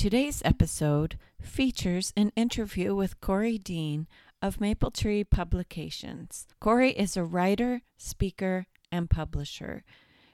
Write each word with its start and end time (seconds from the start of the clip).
Today's 0.00 0.40
episode 0.46 1.18
features 1.42 2.14
an 2.16 2.32
interview 2.34 2.94
with 2.94 3.20
Corey 3.20 3.58
Dean 3.58 4.08
of 4.40 4.58
Maple 4.58 4.90
Tree 4.90 5.24
Publications. 5.24 6.46
Corey 6.58 6.92
is 6.92 7.18
a 7.18 7.22
writer, 7.22 7.82
speaker, 7.98 8.64
and 8.90 9.10
publisher. 9.10 9.84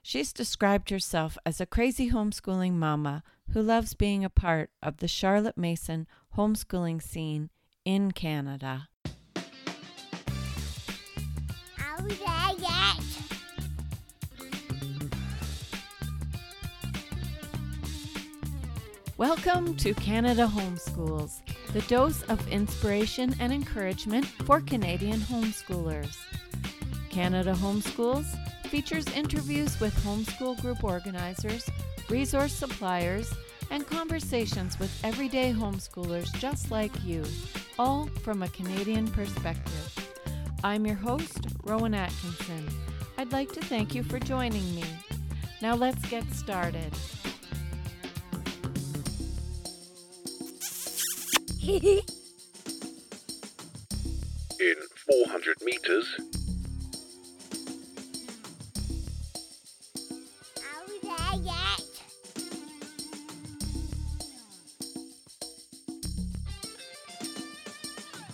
She's 0.04 0.32
described 0.32 0.90
herself 0.90 1.36
as 1.44 1.60
a 1.60 1.66
crazy 1.66 2.12
homeschooling 2.12 2.74
mama 2.74 3.24
who 3.54 3.60
loves 3.60 3.94
being 3.94 4.24
a 4.24 4.30
part 4.30 4.70
of 4.84 4.98
the 4.98 5.08
Charlotte 5.08 5.58
Mason 5.58 6.06
homeschooling 6.36 7.02
scene 7.02 7.50
in 7.84 8.12
Canada. 8.12 8.86
Welcome 19.18 19.76
to 19.76 19.94
Canada 19.94 20.46
Homeschools, 20.46 21.40
the 21.72 21.80
dose 21.82 22.20
of 22.24 22.46
inspiration 22.48 23.34
and 23.40 23.50
encouragement 23.50 24.26
for 24.26 24.60
Canadian 24.60 25.20
homeschoolers. 25.20 26.18
Canada 27.08 27.54
Homeschools 27.54 28.26
features 28.66 29.06
interviews 29.14 29.80
with 29.80 29.94
homeschool 30.04 30.60
group 30.60 30.84
organizers, 30.84 31.66
resource 32.10 32.52
suppliers, 32.52 33.32
and 33.70 33.86
conversations 33.86 34.78
with 34.78 34.92
everyday 35.02 35.50
homeschoolers 35.50 36.30
just 36.38 36.70
like 36.70 36.92
you, 37.02 37.24
all 37.78 38.10
from 38.22 38.42
a 38.42 38.48
Canadian 38.48 39.08
perspective. 39.08 40.12
I'm 40.62 40.84
your 40.84 40.96
host, 40.96 41.38
Rowan 41.64 41.94
Atkinson. 41.94 42.68
I'd 43.16 43.32
like 43.32 43.50
to 43.52 43.62
thank 43.62 43.94
you 43.94 44.02
for 44.02 44.18
joining 44.18 44.74
me. 44.74 44.84
Now 45.62 45.74
let's 45.74 46.06
get 46.10 46.30
started. 46.34 46.92
In 51.66 51.82
400 54.60 55.56
meters, 55.64 56.06
Are 60.58 60.84
we 60.86 61.00
there 61.02 61.42
yet? 61.42 61.82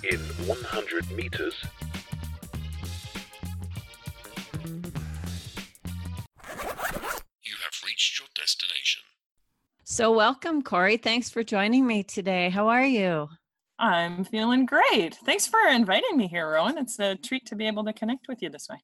in 0.03 0.19
100 0.47 1.10
meters, 1.12 1.55
So, 10.03 10.11
welcome, 10.11 10.62
Corey. 10.62 10.97
Thanks 10.97 11.31
for 11.31 11.45
joining 11.45 11.86
me 11.86 12.03
today. 12.03 12.50
How 12.50 12.67
are 12.67 12.84
you? 12.84 13.28
I'm 13.78 14.25
feeling 14.25 14.67
great. 14.67 15.14
Thanks 15.25 15.47
for 15.47 15.61
inviting 15.70 16.17
me 16.17 16.27
here, 16.27 16.50
Rowan. 16.50 16.77
It's 16.77 16.98
a 16.98 17.14
treat 17.14 17.47
to 17.47 17.55
be 17.55 17.69
able 17.69 17.84
to 17.84 17.92
connect 17.92 18.27
with 18.27 18.42
you 18.42 18.50
this 18.50 18.67
way. 18.69 18.78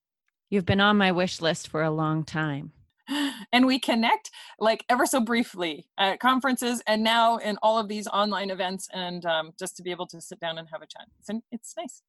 You've 0.49 0.65
been 0.65 0.81
on 0.81 0.97
my 0.97 1.11
wish 1.11 1.41
list 1.41 1.67
for 1.67 1.83
a 1.83 1.91
long 1.91 2.23
time. 2.23 2.71
And 3.53 3.67
we 3.67 3.81
connect 3.81 4.31
like 4.61 4.85
ever 4.89 5.07
so 5.07 5.21
briefly 5.21 5.89
at 5.99 6.21
conferences 6.21 6.85
and 6.87 7.03
now 7.03 7.39
in 7.39 7.59
all 7.65 7.81
of 7.81 7.89
these 7.89 8.07
online 8.07 8.51
events, 8.51 8.87
and 8.93 9.27
um, 9.27 9.51
just 9.59 9.77
to 9.79 9.83
be 9.83 9.91
able 9.91 10.07
to 10.07 10.21
sit 10.21 10.39
down 10.39 10.57
and 10.57 10.69
have 10.71 10.83
a 10.83 10.87
chat. 10.87 11.09
It's, 11.19 11.43
it's 11.51 11.75
nice. 11.77 12.01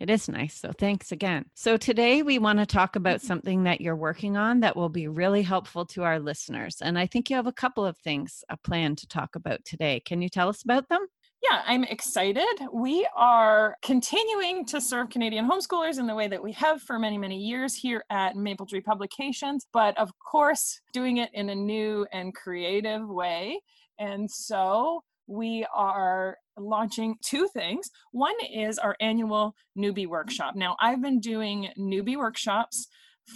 It 0.00 0.10
is 0.10 0.28
nice. 0.28 0.58
So, 0.60 0.72
thanks 0.76 1.12
again. 1.12 1.46
So, 1.54 1.76
today 1.76 2.22
we 2.22 2.38
want 2.38 2.58
to 2.58 2.66
talk 2.66 2.96
about 2.96 3.18
Mm-hmm. 3.20 3.26
something 3.26 3.64
that 3.64 3.80
you're 3.80 3.96
working 3.96 4.36
on 4.36 4.60
that 4.60 4.76
will 4.76 4.88
be 4.88 5.08
really 5.08 5.42
helpful 5.42 5.86
to 5.86 6.02
our 6.02 6.18
listeners. 6.18 6.78
And 6.80 6.98
I 6.98 7.06
think 7.06 7.30
you 7.30 7.36
have 7.36 7.46
a 7.46 7.52
couple 7.52 7.86
of 7.86 7.96
things 7.98 8.42
a 8.48 8.56
plan 8.56 8.96
to 8.96 9.06
talk 9.06 9.36
about 9.36 9.64
today. 9.64 10.00
Can 10.00 10.20
you 10.20 10.28
tell 10.28 10.48
us 10.48 10.62
about 10.62 10.88
them? 10.88 11.06
Yeah, 11.42 11.62
I'm 11.66 11.84
excited. 11.84 12.46
We 12.72 13.06
are 13.14 13.76
continuing 13.82 14.64
to 14.66 14.80
serve 14.80 15.10
Canadian 15.10 15.48
homeschoolers 15.48 15.98
in 15.98 16.06
the 16.06 16.14
way 16.14 16.26
that 16.26 16.42
we 16.42 16.52
have 16.52 16.80
for 16.80 16.98
many, 16.98 17.18
many 17.18 17.38
years 17.38 17.74
here 17.74 18.02
at 18.08 18.34
Maple 18.34 18.64
Tree 18.64 18.80
Publications, 18.80 19.66
but 19.72 19.96
of 19.98 20.10
course, 20.18 20.80
doing 20.94 21.18
it 21.18 21.28
in 21.34 21.50
a 21.50 21.54
new 21.54 22.06
and 22.12 22.34
creative 22.34 23.06
way. 23.06 23.60
And 23.98 24.30
so 24.30 25.04
we 25.26 25.66
are 25.74 26.38
launching 26.56 27.16
two 27.22 27.48
things. 27.48 27.90
One 28.12 28.34
is 28.52 28.78
our 28.78 28.96
annual 29.00 29.54
newbie 29.76 30.06
workshop. 30.06 30.54
Now, 30.56 30.76
I've 30.80 31.02
been 31.02 31.20
doing 31.20 31.70
newbie 31.78 32.16
workshops 32.16 32.88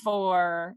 for, 0.03 0.75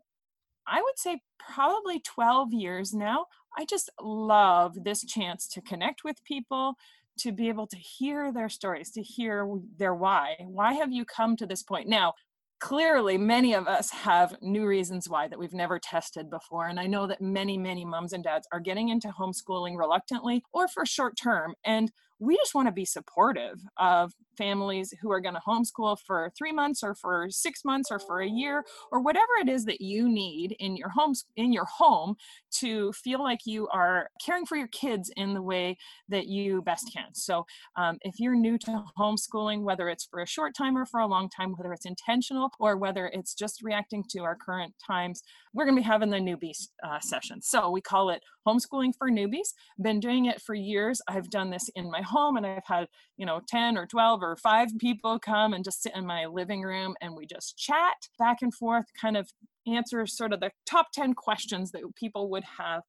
I 0.67 0.81
would 0.81 0.97
say, 0.97 1.21
probably 1.39 1.99
12 1.99 2.53
years 2.53 2.93
now. 2.93 3.25
I 3.57 3.65
just 3.65 3.89
love 3.99 4.83
this 4.83 5.03
chance 5.03 5.47
to 5.49 5.61
connect 5.61 6.03
with 6.03 6.23
people, 6.23 6.75
to 7.19 7.31
be 7.31 7.49
able 7.49 7.67
to 7.67 7.77
hear 7.77 8.31
their 8.31 8.49
stories, 8.49 8.91
to 8.91 9.01
hear 9.01 9.47
their 9.77 9.93
why. 9.93 10.37
Why 10.39 10.73
have 10.73 10.91
you 10.91 11.03
come 11.03 11.35
to 11.37 11.45
this 11.45 11.61
point? 11.61 11.89
Now, 11.89 12.13
clearly, 12.61 13.17
many 13.17 13.53
of 13.53 13.67
us 13.67 13.89
have 13.89 14.37
new 14.41 14.65
reasons 14.65 15.09
why 15.09 15.27
that 15.27 15.39
we've 15.39 15.53
never 15.53 15.79
tested 15.79 16.29
before. 16.29 16.67
And 16.67 16.79
I 16.79 16.85
know 16.85 17.07
that 17.07 17.19
many, 17.19 17.57
many 17.57 17.83
moms 17.83 18.13
and 18.13 18.23
dads 18.23 18.47
are 18.53 18.61
getting 18.61 18.87
into 18.89 19.09
homeschooling 19.09 19.77
reluctantly 19.77 20.43
or 20.53 20.67
for 20.69 20.85
short 20.85 21.17
term. 21.21 21.55
And 21.65 21.91
we 22.21 22.37
just 22.37 22.53
want 22.53 22.67
to 22.67 22.71
be 22.71 22.85
supportive 22.85 23.59
of 23.77 24.13
families 24.37 24.93
who 25.01 25.11
are 25.11 25.19
going 25.19 25.33
to 25.33 25.41
homeschool 25.45 25.97
for 26.05 26.31
three 26.37 26.51
months 26.51 26.83
or 26.83 26.93
for 26.93 27.27
six 27.29 27.65
months 27.65 27.89
or 27.91 27.99
for 27.99 28.21
a 28.21 28.27
year 28.27 28.63
or 28.91 29.01
whatever 29.01 29.33
it 29.41 29.49
is 29.49 29.65
that 29.65 29.81
you 29.81 30.07
need 30.07 30.55
in 30.59 30.77
your 30.77 30.89
homes 30.89 31.25
in 31.35 31.51
your 31.51 31.65
home 31.65 32.15
to 32.51 32.93
feel 32.93 33.21
like 33.21 33.39
you 33.45 33.67
are 33.69 34.09
caring 34.23 34.45
for 34.45 34.55
your 34.55 34.67
kids 34.67 35.11
in 35.17 35.33
the 35.33 35.41
way 35.41 35.75
that 36.09 36.27
you 36.27 36.61
best 36.61 36.91
can. 36.93 37.13
So, 37.13 37.45
um, 37.75 37.97
if 38.01 38.19
you're 38.19 38.35
new 38.35 38.57
to 38.59 38.83
homeschooling, 38.97 39.63
whether 39.63 39.89
it's 39.89 40.05
for 40.05 40.21
a 40.21 40.27
short 40.27 40.55
time 40.55 40.77
or 40.77 40.85
for 40.85 40.99
a 40.99 41.07
long 41.07 41.27
time, 41.27 41.53
whether 41.57 41.73
it's 41.73 41.85
intentional 41.87 42.51
or 42.59 42.77
whether 42.77 43.07
it's 43.07 43.33
just 43.33 43.63
reacting 43.63 44.03
to 44.11 44.19
our 44.19 44.35
current 44.35 44.75
times, 44.85 45.23
we're 45.53 45.65
going 45.65 45.75
to 45.75 45.81
be 45.81 45.87
having 45.87 46.09
the 46.09 46.17
newbie 46.17 46.55
uh, 46.83 46.99
session. 46.99 47.41
So, 47.41 47.69
we 47.69 47.81
call 47.81 48.09
it 48.09 48.21
homeschooling 48.47 48.93
for 48.97 49.09
newbies. 49.09 49.53
Been 49.81 49.99
doing 49.99 50.25
it 50.25 50.41
for 50.41 50.55
years. 50.55 51.01
I've 51.07 51.29
done 51.29 51.49
this 51.49 51.69
in 51.75 51.89
my 51.91 52.01
home 52.01 52.37
and 52.37 52.45
I've 52.45 52.65
had, 52.65 52.87
you 53.17 53.25
know, 53.25 53.41
10 53.47 53.77
or 53.77 53.85
12 53.85 54.23
or 54.23 54.35
five 54.37 54.69
people 54.79 55.19
come 55.19 55.53
and 55.53 55.63
just 55.63 55.83
sit 55.83 55.95
in 55.95 56.05
my 56.05 56.25
living 56.25 56.61
room 56.61 56.95
and 57.01 57.15
we 57.15 57.25
just 57.25 57.57
chat 57.57 57.95
back 58.17 58.37
and 58.41 58.53
forth, 58.53 58.85
kind 58.99 59.17
of 59.17 59.29
answer 59.67 60.05
sort 60.07 60.33
of 60.33 60.39
the 60.39 60.51
top 60.65 60.87
10 60.93 61.13
questions 61.13 61.71
that 61.71 61.81
people 61.95 62.29
would 62.29 62.43
have 62.57 62.81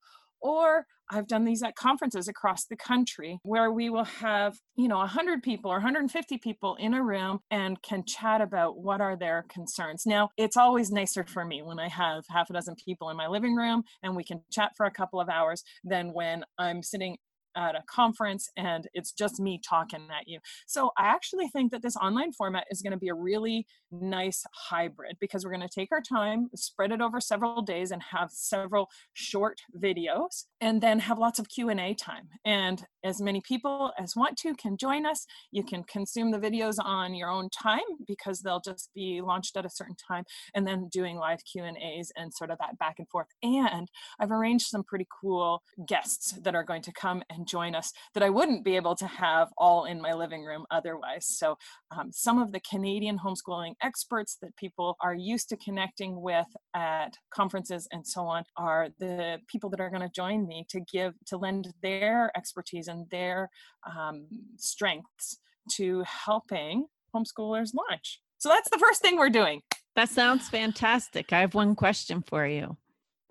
or 0.42 0.86
I've 1.10 1.26
done 1.26 1.44
these 1.44 1.62
at 1.62 1.76
conferences 1.76 2.26
across 2.26 2.64
the 2.64 2.76
country 2.76 3.38
where 3.42 3.70
we 3.70 3.90
will 3.90 4.04
have, 4.04 4.56
you 4.76 4.88
know, 4.88 4.98
100 4.98 5.42
people 5.42 5.70
or 5.70 5.74
150 5.74 6.38
people 6.38 6.76
in 6.76 6.94
a 6.94 7.02
room 7.02 7.40
and 7.50 7.80
can 7.82 8.04
chat 8.06 8.40
about 8.40 8.78
what 8.78 9.00
are 9.00 9.16
their 9.16 9.44
concerns. 9.48 10.06
Now, 10.06 10.30
it's 10.38 10.56
always 10.56 10.90
nicer 10.90 11.24
for 11.24 11.44
me 11.44 11.62
when 11.62 11.78
I 11.78 11.88
have 11.88 12.24
half 12.30 12.48
a 12.48 12.54
dozen 12.54 12.76
people 12.76 13.10
in 13.10 13.16
my 13.16 13.26
living 13.26 13.54
room 13.54 13.82
and 14.02 14.16
we 14.16 14.24
can 14.24 14.40
chat 14.50 14.72
for 14.76 14.86
a 14.86 14.90
couple 14.90 15.20
of 15.20 15.28
hours 15.28 15.62
than 15.84 16.12
when 16.14 16.44
I'm 16.58 16.82
sitting 16.82 17.18
at 17.56 17.74
a 17.74 17.82
conference 17.86 18.48
and 18.56 18.88
it's 18.94 19.12
just 19.12 19.40
me 19.40 19.60
talking 19.66 20.08
at 20.18 20.28
you. 20.28 20.38
So 20.66 20.90
I 20.96 21.06
actually 21.06 21.48
think 21.48 21.72
that 21.72 21.82
this 21.82 21.96
online 21.96 22.32
format 22.32 22.66
is 22.70 22.82
going 22.82 22.92
to 22.92 22.98
be 22.98 23.08
a 23.08 23.14
really 23.14 23.66
nice 23.90 24.44
hybrid 24.54 25.16
because 25.20 25.44
we're 25.44 25.54
going 25.54 25.68
to 25.68 25.68
take 25.68 25.92
our 25.92 26.00
time, 26.00 26.48
spread 26.54 26.92
it 26.92 27.00
over 27.00 27.20
several 27.20 27.62
days 27.62 27.90
and 27.90 28.02
have 28.02 28.30
several 28.30 28.88
short 29.12 29.60
videos 29.78 30.44
and 30.60 30.80
then 30.80 30.98
have 31.00 31.18
lots 31.18 31.38
of 31.38 31.48
Q&A 31.48 31.94
time. 31.94 32.28
And 32.44 32.84
as 33.04 33.20
many 33.20 33.40
people 33.40 33.92
as 33.98 34.16
want 34.16 34.36
to 34.38 34.54
can 34.54 34.76
join 34.76 35.04
us. 35.06 35.26
You 35.50 35.64
can 35.64 35.82
consume 35.84 36.30
the 36.30 36.38
videos 36.38 36.76
on 36.80 37.14
your 37.14 37.28
own 37.28 37.48
time 37.50 37.80
because 38.06 38.40
they'll 38.40 38.60
just 38.60 38.90
be 38.94 39.20
launched 39.20 39.56
at 39.56 39.66
a 39.66 39.70
certain 39.70 39.96
time 39.96 40.24
and 40.54 40.66
then 40.66 40.88
doing 40.90 41.16
live 41.16 41.40
Q&As 41.50 42.12
and 42.16 42.32
sort 42.32 42.50
of 42.50 42.58
that 42.58 42.78
back 42.78 42.96
and 42.98 43.08
forth. 43.08 43.28
And 43.42 43.88
I've 44.20 44.30
arranged 44.30 44.66
some 44.66 44.84
pretty 44.84 45.06
cool 45.20 45.62
guests 45.86 46.34
that 46.42 46.54
are 46.54 46.64
going 46.64 46.82
to 46.82 46.92
come 46.92 47.22
and 47.30 47.41
join 47.46 47.74
us 47.74 47.92
that 48.14 48.22
I 48.22 48.30
wouldn't 48.30 48.64
be 48.64 48.76
able 48.76 48.94
to 48.96 49.06
have 49.06 49.48
all 49.58 49.84
in 49.84 50.00
my 50.00 50.12
living 50.12 50.44
room 50.44 50.64
otherwise. 50.70 51.26
So 51.26 51.56
um, 51.96 52.10
some 52.12 52.40
of 52.40 52.52
the 52.52 52.60
Canadian 52.60 53.18
homeschooling 53.18 53.74
experts 53.82 54.38
that 54.42 54.56
people 54.56 54.96
are 55.00 55.14
used 55.14 55.48
to 55.50 55.56
connecting 55.56 56.20
with 56.20 56.46
at 56.74 57.14
conferences 57.30 57.88
and 57.92 58.06
so 58.06 58.22
on 58.22 58.44
are 58.56 58.88
the 58.98 59.38
people 59.48 59.70
that 59.70 59.80
are 59.80 59.90
going 59.90 60.02
to 60.02 60.10
join 60.14 60.46
me 60.46 60.66
to 60.70 60.80
give 60.80 61.14
to 61.26 61.36
lend 61.36 61.72
their 61.82 62.30
expertise 62.36 62.88
and 62.88 63.06
their 63.10 63.48
um, 63.88 64.26
strengths 64.56 65.38
to 65.72 66.02
helping 66.06 66.86
homeschoolers 67.14 67.72
launch. 67.74 68.20
So 68.38 68.48
that's 68.48 68.70
the 68.70 68.78
first 68.78 69.02
thing 69.02 69.16
we're 69.16 69.30
doing. 69.30 69.62
That 69.94 70.08
sounds 70.08 70.48
fantastic. 70.48 71.32
I 71.32 71.40
have 71.40 71.54
one 71.54 71.74
question 71.74 72.22
for 72.22 72.46
you. 72.46 72.76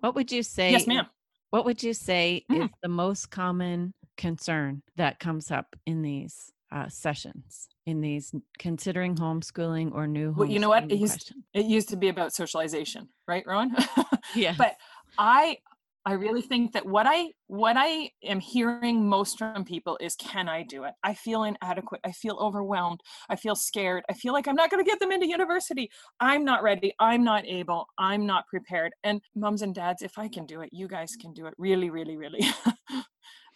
What 0.00 0.14
would 0.14 0.32
you 0.32 0.42
say? 0.42 0.70
Yes, 0.70 0.86
ma'am. 0.86 1.06
What 1.50 1.64
would 1.64 1.82
you 1.82 1.92
say 1.92 2.44
Mm. 2.50 2.64
is 2.64 2.70
the 2.82 2.88
most 2.88 3.30
common 3.30 3.92
concern 4.16 4.82
that 4.96 5.18
comes 5.18 5.50
up 5.50 5.76
in 5.86 6.02
these 6.02 6.52
uh, 6.70 6.88
sessions, 6.88 7.68
in 7.86 8.00
these 8.00 8.34
considering 8.58 9.14
homeschooling 9.14 9.92
or 9.94 10.06
new 10.06 10.32
Well, 10.32 10.48
you 10.48 10.58
know 10.58 10.70
what? 10.70 10.90
It 10.90 10.98
used, 10.98 11.34
it 11.52 11.66
used 11.66 11.88
to 11.90 11.96
be 11.96 12.08
about 12.08 12.32
socialization, 12.32 13.08
right, 13.26 13.44
Rowan? 13.46 13.76
Yeah. 14.34 14.54
but 14.56 14.76
I 15.18 15.58
I 16.04 16.14
really 16.14 16.42
think 16.42 16.72
that 16.72 16.84
what 16.84 17.06
I 17.08 17.28
what 17.46 17.76
I 17.78 18.10
am 18.24 18.40
hearing 18.40 19.08
most 19.08 19.38
from 19.38 19.64
people 19.64 19.96
is 20.00 20.16
can 20.16 20.48
I 20.48 20.64
do 20.64 20.82
it? 20.82 20.94
I 21.04 21.14
feel 21.14 21.44
inadequate. 21.44 22.00
I 22.04 22.10
feel 22.10 22.36
overwhelmed. 22.40 23.00
I 23.28 23.36
feel 23.36 23.54
scared. 23.54 24.02
I 24.10 24.14
feel 24.14 24.32
like 24.32 24.48
I'm 24.48 24.56
not 24.56 24.70
going 24.70 24.84
to 24.84 24.88
get 24.88 24.98
them 24.98 25.12
into 25.12 25.28
university. 25.28 25.90
I'm 26.18 26.44
not 26.44 26.64
ready. 26.64 26.92
I'm 26.98 27.22
not 27.22 27.46
able. 27.46 27.86
I'm 27.98 28.26
not 28.26 28.48
prepared. 28.48 28.92
And 29.04 29.20
moms 29.36 29.62
and 29.62 29.74
dads, 29.74 30.02
if 30.02 30.18
I 30.18 30.26
can 30.26 30.44
do 30.44 30.60
it, 30.62 30.70
you 30.72 30.88
guys 30.88 31.14
can 31.14 31.32
do 31.34 31.46
it. 31.46 31.54
Really, 31.56 31.88
really, 31.88 32.16
really. 32.16 32.40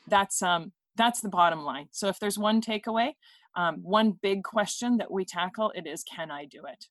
that's 0.09 0.43
um 0.43 0.73
that's 0.97 1.21
the 1.21 1.29
bottom 1.29 1.63
line. 1.63 1.89
So 1.91 2.09
if 2.09 2.19
there's 2.19 2.39
one 2.39 2.61
takeaway, 2.61 3.13
um, 3.55 3.81
one 3.83 4.13
big 4.23 4.43
question 4.43 4.97
that 4.99 5.11
we 5.11 5.25
tackle, 5.25 5.73
it 5.75 5.87
is 5.87 6.03
can 6.05 6.31
I 6.31 6.47
do 6.47 6.63
it? 6.67 6.87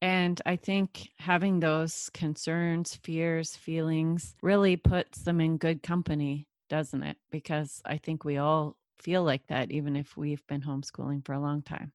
And 0.00 0.40
I 0.46 0.56
think 0.56 1.10
having 1.18 1.58
those 1.58 2.08
concerns, 2.14 2.96
fears, 3.02 3.56
feelings 3.56 4.36
really 4.42 4.76
puts 4.76 5.22
them 5.22 5.40
in 5.40 5.56
good 5.56 5.82
company, 5.82 6.46
doesn't 6.68 7.02
it? 7.02 7.16
Because 7.30 7.82
I 7.84 7.96
think 7.98 8.24
we 8.24 8.38
all 8.38 8.76
feel 9.00 9.24
like 9.24 9.46
that, 9.48 9.72
even 9.72 9.96
if 9.96 10.16
we've 10.16 10.46
been 10.46 10.62
homeschooling 10.62 11.24
for 11.24 11.32
a 11.32 11.40
long 11.40 11.62
time. 11.62 11.92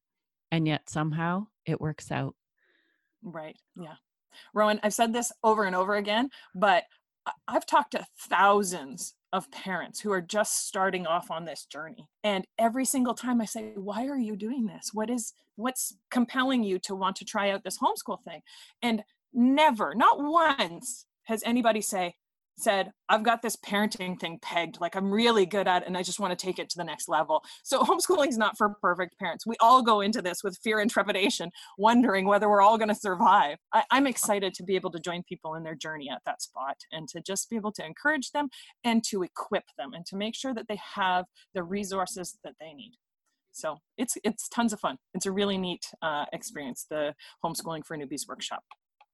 And 0.50 0.66
yet 0.66 0.90
somehow 0.90 1.46
it 1.64 1.80
works 1.80 2.12
out. 2.12 2.34
Right. 3.22 3.56
Yeah. 3.74 3.94
Rowan, 4.52 4.80
I've 4.82 4.94
said 4.94 5.12
this 5.12 5.32
over 5.42 5.64
and 5.64 5.74
over 5.74 5.94
again, 5.94 6.28
but 6.54 6.84
I've 7.48 7.66
talked 7.66 7.92
to 7.92 8.06
thousands 8.18 9.14
of 9.34 9.50
parents 9.50 9.98
who 9.98 10.12
are 10.12 10.20
just 10.20 10.64
starting 10.68 11.08
off 11.08 11.28
on 11.28 11.44
this 11.44 11.64
journey. 11.64 12.08
And 12.22 12.46
every 12.56 12.84
single 12.84 13.14
time 13.14 13.40
i 13.40 13.44
say 13.44 13.72
why 13.74 14.06
are 14.06 14.16
you 14.16 14.36
doing 14.36 14.66
this? 14.66 14.90
What 14.94 15.10
is 15.10 15.32
what's 15.56 15.96
compelling 16.08 16.62
you 16.62 16.78
to 16.80 16.94
want 16.94 17.16
to 17.16 17.24
try 17.24 17.50
out 17.50 17.64
this 17.64 17.78
homeschool 17.78 18.22
thing? 18.22 18.42
And 18.80 19.02
never 19.32 19.92
not 19.96 20.22
once 20.22 21.06
has 21.24 21.42
anybody 21.44 21.80
say 21.80 22.14
said, 22.56 22.92
I've 23.08 23.22
got 23.22 23.42
this 23.42 23.56
parenting 23.56 24.18
thing 24.18 24.38
pegged, 24.40 24.80
like 24.80 24.94
I'm 24.96 25.10
really 25.10 25.46
good 25.46 25.66
at 25.66 25.86
and 25.86 25.96
I 25.96 26.02
just 26.02 26.20
want 26.20 26.38
to 26.38 26.46
take 26.46 26.58
it 26.58 26.70
to 26.70 26.76
the 26.76 26.84
next 26.84 27.08
level. 27.08 27.42
So 27.62 27.80
homeschooling 27.82 28.28
is 28.28 28.38
not 28.38 28.56
for 28.56 28.70
perfect 28.80 29.18
parents. 29.18 29.46
We 29.46 29.56
all 29.60 29.82
go 29.82 30.00
into 30.00 30.22
this 30.22 30.42
with 30.44 30.58
fear 30.62 30.80
and 30.80 30.90
trepidation, 30.90 31.50
wondering 31.78 32.26
whether 32.26 32.48
we're 32.48 32.62
all 32.62 32.78
going 32.78 32.88
to 32.88 32.94
survive. 32.94 33.58
I, 33.72 33.84
I'm 33.90 34.06
excited 34.06 34.54
to 34.54 34.62
be 34.62 34.76
able 34.76 34.90
to 34.92 35.00
join 35.00 35.22
people 35.22 35.54
in 35.54 35.64
their 35.64 35.74
journey 35.74 36.08
at 36.10 36.22
that 36.26 36.42
spot 36.42 36.76
and 36.92 37.08
to 37.08 37.20
just 37.20 37.50
be 37.50 37.56
able 37.56 37.72
to 37.72 37.84
encourage 37.84 38.30
them 38.30 38.48
and 38.84 39.02
to 39.04 39.22
equip 39.22 39.64
them 39.76 39.92
and 39.92 40.06
to 40.06 40.16
make 40.16 40.34
sure 40.34 40.54
that 40.54 40.68
they 40.68 40.78
have 40.94 41.26
the 41.54 41.62
resources 41.62 42.38
that 42.44 42.54
they 42.60 42.72
need. 42.72 42.94
So 43.52 43.78
it's 43.96 44.18
it's 44.24 44.48
tons 44.48 44.72
of 44.72 44.80
fun. 44.80 44.98
It's 45.14 45.26
a 45.26 45.32
really 45.32 45.56
neat 45.56 45.86
uh, 46.02 46.24
experience, 46.32 46.86
the 46.90 47.14
homeschooling 47.44 47.84
for 47.86 47.96
newbies 47.96 48.26
workshop. 48.28 48.64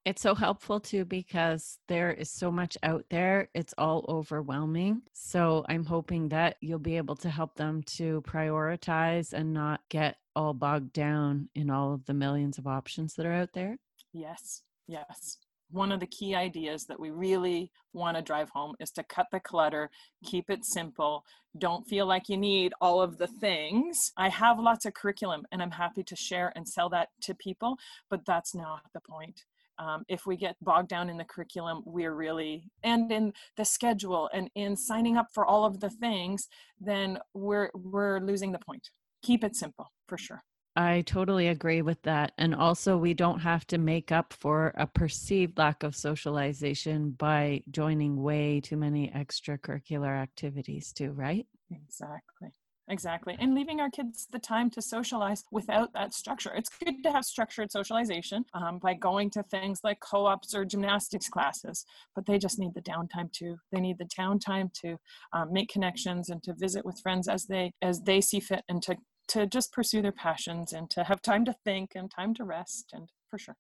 It's 0.07 0.23
so 0.23 0.35
helpful 0.35 0.81
too 0.81 1.05
because 1.05 1.79
there 1.87 2.11
is 2.11 2.31
so 2.31 2.51
much 2.51 2.79
out 2.83 3.05
there. 3.11 3.51
It's 3.55 3.75
all 3.77 4.07
overwhelming. 4.09 5.03
So 5.13 5.65
I'm 5.69 5.85
hoping 5.85 6.31
that 6.31 6.57
you'll 6.63 6.79
be 6.79 6.97
able 6.97 7.17
to 7.17 7.29
help 7.29 7.55
them 7.57 7.83
to 7.97 8.23
prioritize 8.23 9.35
and 9.35 9.53
not 9.53 9.81
get 9.91 10.17
all 10.35 10.55
bogged 10.55 10.95
down 10.95 11.51
in 11.55 11.69
all 11.69 11.93
of 11.93 12.07
the 12.07 12.15
millions 12.15 12.57
of 12.57 12.67
options 12.67 13.15
that 13.15 13.27
are 13.27 13.33
out 13.33 13.53
there. 13.53 13.77
Yes, 14.15 14.63
yes. 14.89 15.37
One 15.71 15.93
of 15.93 16.01
the 16.01 16.07
key 16.07 16.35
ideas 16.35 16.87
that 16.87 16.99
we 16.99 17.11
really 17.11 17.71
want 17.93 18.17
to 18.17 18.23
drive 18.23 18.49
home 18.49 18.75
is 18.81 18.91
to 18.93 19.05
cut 19.05 19.27
the 19.31 19.39
clutter, 19.39 19.91
keep 20.25 20.49
it 20.49 20.65
simple. 20.65 21.25
Don't 21.59 21.87
feel 21.87 22.07
like 22.07 22.29
you 22.29 22.39
need 22.39 22.73
all 22.81 23.03
of 23.03 23.19
the 23.19 23.29
things. 23.29 24.13
I 24.17 24.31
have 24.31 24.59
lots 24.59 24.87
of 24.87 24.95
curriculum 24.95 25.45
and 25.53 25.63
I'm 25.63 25.71
happy 25.73 26.03
to 26.05 26.17
share 26.17 26.53
and 26.57 26.67
sell 26.67 26.89
that 26.89 27.11
to 27.23 27.35
people, 27.35 27.77
but 28.09 28.25
that's 28.25 28.55
not 28.55 28.81
the 28.95 29.01
point 29.01 29.45
um, 29.81 30.05
if 30.09 30.27
we 30.27 30.37
get 30.37 30.55
bogged 30.61 30.89
down 30.89 31.09
in 31.09 31.17
the 31.17 31.25
curriculum 31.25 31.83
we're 31.85 32.15
really 32.15 32.71
and 32.85 33.11
in 33.11 33.33
the 33.57 33.65
schedule 33.65 34.29
and 34.33 34.49
in 34.55 34.77
signing 34.77 35.17
up 35.17 35.27
for 35.35 35.45
all 35.45 35.65
of 35.65 35.81
the 35.81 35.91
things 35.91 36.49
then 36.81 37.19
we're 37.35 37.71
we're 37.75 38.21
losing 38.21 38.53
the 38.53 38.59
point 38.59 38.91
keep 39.23 39.43
it 39.43 39.57
simple 39.57 39.91
for 40.07 40.17
sure 40.17 40.43
I 40.77 41.03
totally 41.03 41.49
agree 41.49 41.83
with 41.83 42.01
that. 42.03 42.33
And 42.39 42.55
also, 42.55 42.97
we 42.97 43.13
don't 43.13 43.41
have 43.41 43.67
to 43.67 43.79
make 43.79 44.13
up 44.13 44.33
for 44.33 44.73
a 44.77 44.87
perceived 44.87 45.59
lack 45.59 45.83
of 45.83 45.97
socialization 45.97 47.11
by 47.11 47.63
joining 47.71 48.23
way 48.23 48.61
too 48.61 48.77
many 48.77 49.11
extracurricular 49.11 50.17
activities, 50.17 50.93
too, 50.93 51.11
right? 51.11 51.47
Exactly. 51.73 52.51
Exactly. 52.89 53.37
And 53.39 53.55
leaving 53.55 53.81
our 53.81 53.91
kids 53.91 54.27
the 54.31 54.39
time 54.39 54.69
to 54.71 54.83
socialize 54.83 55.45
without 55.53 55.93
that 55.93 56.13
structure. 56.13 56.53
It's 56.55 56.71
good 56.85 57.03
to 57.05 57.13
have 57.13 57.25
structured 57.25 57.71
socialization 57.71 58.45
um, 58.55 58.79
by 58.79 58.95
going 58.95 59.31
to 59.31 59.43
things 59.45 59.81
like 59.85 60.01
co 60.01 60.27
ops 60.27 60.55
or 60.55 60.65
gymnastics 60.65 61.29
classes, 61.29 61.85
but 62.15 62.27
they 62.27 62.39
just 62.39 62.59
need 62.59 62.75
the 62.75 62.83
downtime 62.83 63.31
too. 63.33 63.57
They 63.71 63.81
need 63.81 63.99
the 63.99 64.07
downtime 64.07 64.73
to 64.83 64.99
um, 65.33 65.53
make 65.53 65.69
connections 65.69 66.31
and 66.31 66.43
to 66.43 66.55
visit 66.55 66.85
with 66.85 67.01
friends 67.01 67.29
as 67.29 67.47
they 67.47 67.73
as 67.81 68.01
they 68.03 68.21
see 68.21 68.41
fit 68.41 68.65
and 68.69 68.83
to 68.83 68.97
to 69.29 69.47
just 69.47 69.73
pursue 69.73 70.03
their 70.03 70.13
passions 70.13 70.73
and 70.73 70.91
to 70.91 71.05
have 71.05 71.23
time 71.23 71.45
to 71.45 71.55
think 71.65 71.93
and 71.95 72.11
time 72.11 72.35
to 72.35 72.45
rest 72.45 72.91
and 72.93 73.09
for 73.29 73.39
sure. 73.39 73.57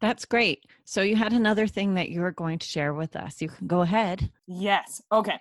That's 0.00 0.24
great. 0.24 0.64
So 0.84 1.02
you 1.02 1.16
had 1.16 1.32
another 1.32 1.66
thing 1.66 1.94
that 1.94 2.10
you 2.10 2.20
were 2.20 2.30
going 2.30 2.60
to 2.60 2.66
share 2.66 2.94
with 2.94 3.16
us. 3.16 3.42
You 3.42 3.48
can 3.48 3.66
go 3.66 3.82
ahead. 3.82 4.30
Yes. 4.46 5.02
Okay. 5.10 5.38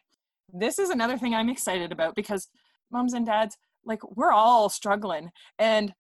This 0.52 0.80
is 0.80 0.90
another 0.90 1.18
thing 1.18 1.36
I'm 1.36 1.50
excited 1.50 1.92
about 1.92 2.16
because 2.16 2.48
moms 2.92 3.14
and 3.14 3.26
dads, 3.26 3.58
like 3.86 4.00
we're 4.16 4.32
all 4.32 4.70
struggling. 4.70 5.30
And 5.60 5.94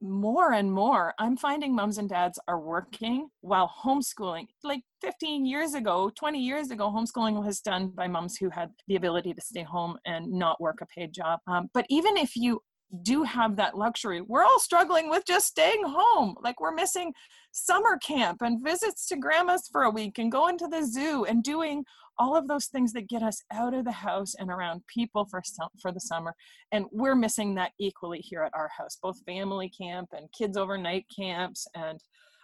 more 0.00 0.52
and 0.52 0.70
more, 0.70 1.14
I'm 1.18 1.36
finding 1.36 1.74
moms 1.74 1.98
and 1.98 2.08
dads 2.08 2.38
are 2.46 2.60
working 2.60 3.28
while 3.40 3.72
homeschooling. 3.84 4.46
Like 4.62 4.82
15 5.00 5.46
years 5.46 5.74
ago, 5.74 6.10
20 6.14 6.38
years 6.38 6.70
ago, 6.70 6.90
homeschooling 6.90 7.42
was 7.44 7.60
done 7.60 7.88
by 7.88 8.06
moms 8.06 8.36
who 8.36 8.50
had 8.50 8.70
the 8.86 8.96
ability 8.96 9.32
to 9.32 9.40
stay 9.40 9.62
home 9.62 9.96
and 10.04 10.30
not 10.30 10.60
work 10.60 10.80
a 10.82 10.86
paid 10.86 11.12
job. 11.12 11.40
Um, 11.46 11.68
but 11.72 11.86
even 11.88 12.16
if 12.16 12.36
you 12.36 12.60
do 13.02 13.22
have 13.22 13.56
that 13.56 13.76
luxury, 13.76 14.20
we're 14.20 14.44
all 14.44 14.58
struggling 14.58 15.10
with 15.10 15.24
just 15.26 15.46
staying 15.46 15.82
home. 15.84 16.34
Like 16.42 16.60
we're 16.60 16.74
missing 16.74 17.12
summer 17.52 17.98
camp 17.98 18.42
and 18.42 18.62
visits 18.64 19.06
to 19.08 19.16
grandma's 19.16 19.68
for 19.70 19.82
a 19.82 19.90
week 19.90 20.18
and 20.18 20.30
going 20.30 20.58
to 20.58 20.68
the 20.68 20.84
zoo 20.84 21.24
and 21.24 21.42
doing 21.42 21.84
all 22.18 22.36
of 22.36 22.46
those 22.48 22.66
things 22.66 22.92
that 22.92 23.08
get 23.08 23.22
us 23.22 23.42
out 23.52 23.74
of 23.74 23.84
the 23.84 23.92
house 23.92 24.34
and 24.38 24.50
around 24.50 24.82
people 24.86 25.26
for 25.30 25.42
for 25.80 25.92
the 25.92 26.00
summer. 26.00 26.34
And 26.72 26.86
we're 26.92 27.16
missing 27.16 27.54
that 27.56 27.72
equally 27.78 28.18
here 28.18 28.42
at 28.42 28.54
our 28.54 28.70
house 28.76 28.98
both 29.02 29.18
family 29.24 29.68
camp 29.68 30.10
and 30.12 30.28
kids 30.36 30.56
overnight 30.56 31.06
camps 31.14 31.66
and 31.74 32.00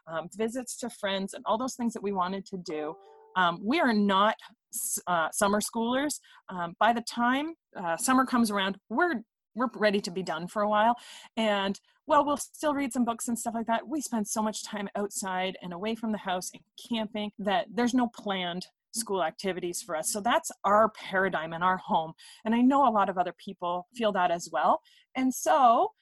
um, 0.07 0.29
visits 0.37 0.77
to 0.79 0.91
friends 0.91 1.35
and 1.35 1.45
all 1.47 1.59
those 1.59 1.75
things 1.75 1.93
that 1.93 2.03
we 2.03 2.13
wanted 2.13 2.45
to 2.47 2.57
do. 2.59 2.95
Um, 3.37 3.61
we 3.63 3.81
are 3.81 3.93
not 3.93 4.35
uh, 5.07 5.29
summer 5.31 5.61
schoolers. 5.61 6.19
Um, 6.49 6.75
by 6.81 6.93
the 6.93 7.03
time 7.03 7.55
uh, 7.77 7.97
summer 7.97 8.27
comes 8.27 8.51
around 8.51 8.77
we're 8.89 9.23
we're 9.55 9.69
ready 9.75 10.01
to 10.01 10.11
be 10.11 10.23
done 10.23 10.47
for 10.47 10.63
a 10.63 10.69
while 10.69 10.97
and 11.37 11.81
well 12.07 12.25
we'll 12.25 12.37
still 12.37 12.75
read 12.75 12.93
some 12.93 13.05
books 13.05 13.29
and 13.29 13.39
stuff 13.39 13.55
like 13.55 13.67
that 13.67 13.87
we 13.87 14.01
spend 14.01 14.27
so 14.27 14.43
much 14.43 14.65
time 14.65 14.89
outside 14.97 15.57
and 15.63 15.73
away 15.73 15.95
from 15.95 16.13
the 16.13 16.19
house 16.19 16.51
and 16.53 16.63
camping 16.89 17.31
that 17.39 17.67
there's 17.73 17.95
no 17.95 18.09
planned 18.09 18.67
school 18.93 19.23
activities 19.23 19.83
for 19.83 19.97
us. 19.97 20.11
So 20.11 20.21
that's 20.21 20.51
our 20.65 20.91
paradigm 20.91 21.53
in 21.53 21.63
our 21.63 21.79
home. 21.79 22.13
And 22.45 22.55
I 22.55 22.61
know 22.61 22.89
a 22.89 22.91
lot 22.91 23.09
of 23.09 23.19
other 23.19 23.33
people 23.33 23.87
feel 23.95 24.13
that 24.13 24.31
as 24.31 24.49
well. 24.53 24.83
And 25.15 25.33
so 25.35 25.93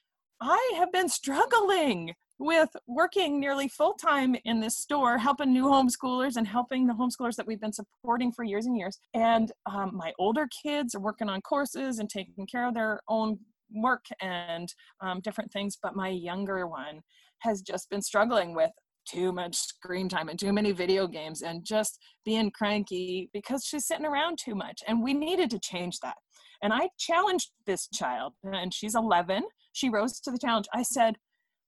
I 0.41 0.73
have 0.77 0.93
been 0.93 1.09
struggling 1.09 2.15
with 2.39 2.71
working 2.87 3.41
nearly 3.41 3.69
full 3.69 3.95
time 3.95 4.37
in 4.45 4.61
this 4.61 4.79
store, 4.79 5.19
helping 5.19 5.53
new 5.53 5.65
homeschoolers 5.65 6.37
and 6.37 6.47
helping 6.47 6.87
the 6.87 6.95
homeschoolers 6.95 7.37
that 7.37 7.47
we've 7.47 7.61
been 7.61 7.73
supporting 7.73 8.33
for 8.33 8.45
years 8.45 8.67
and 8.67 8.77
years. 8.77 8.99
And 9.15 9.53
um, 9.67 9.93
my 9.95 10.13
older 10.19 10.49
kids 10.63 10.95
are 10.95 11.01
working 11.01 11.29
on 11.29 11.41
courses 11.43 11.99
and 11.99 12.09
taking 12.09 12.47
care 12.47 12.67
of 12.69 12.75
their 12.75 13.01
own 13.09 13.39
work 13.75 14.05
and 14.21 14.73
um, 15.01 15.21
different 15.21 15.53
things. 15.53 15.77
But 15.83 15.97
my 15.97 16.09
younger 16.09 16.67
one 16.67 17.01
has 17.41 17.61
just 17.63 17.91
been 17.91 18.03
struggling 18.03 18.55
with 18.55 18.71
too 19.09 19.33
much 19.33 19.57
screen 19.57 20.09
time 20.09 20.29
and 20.29 20.39
too 20.39 20.53
many 20.53 20.73
video 20.73 21.07
games 21.07 21.43
and 21.43 21.65
just 21.65 21.99
being 22.25 22.51
cranky 22.51 23.31
because 23.33 23.65
she's 23.65 23.87
sitting 23.87 24.07
around 24.07 24.39
too 24.39 24.55
much. 24.55 24.83
And 24.87 25.03
we 25.03 25.15
needed 25.15 25.51
to 25.51 25.59
change 25.59 25.99
that. 26.01 26.17
And 26.63 26.73
I 26.73 26.89
challenged 26.99 27.51
this 27.67 27.89
child, 27.93 28.35
and 28.43 28.75
she's 28.75 28.97
11. 28.97 29.45
She 29.73 29.89
rose 29.89 30.19
to 30.21 30.31
the 30.31 30.39
challenge. 30.39 30.67
I 30.75 30.83
said, 30.83 31.17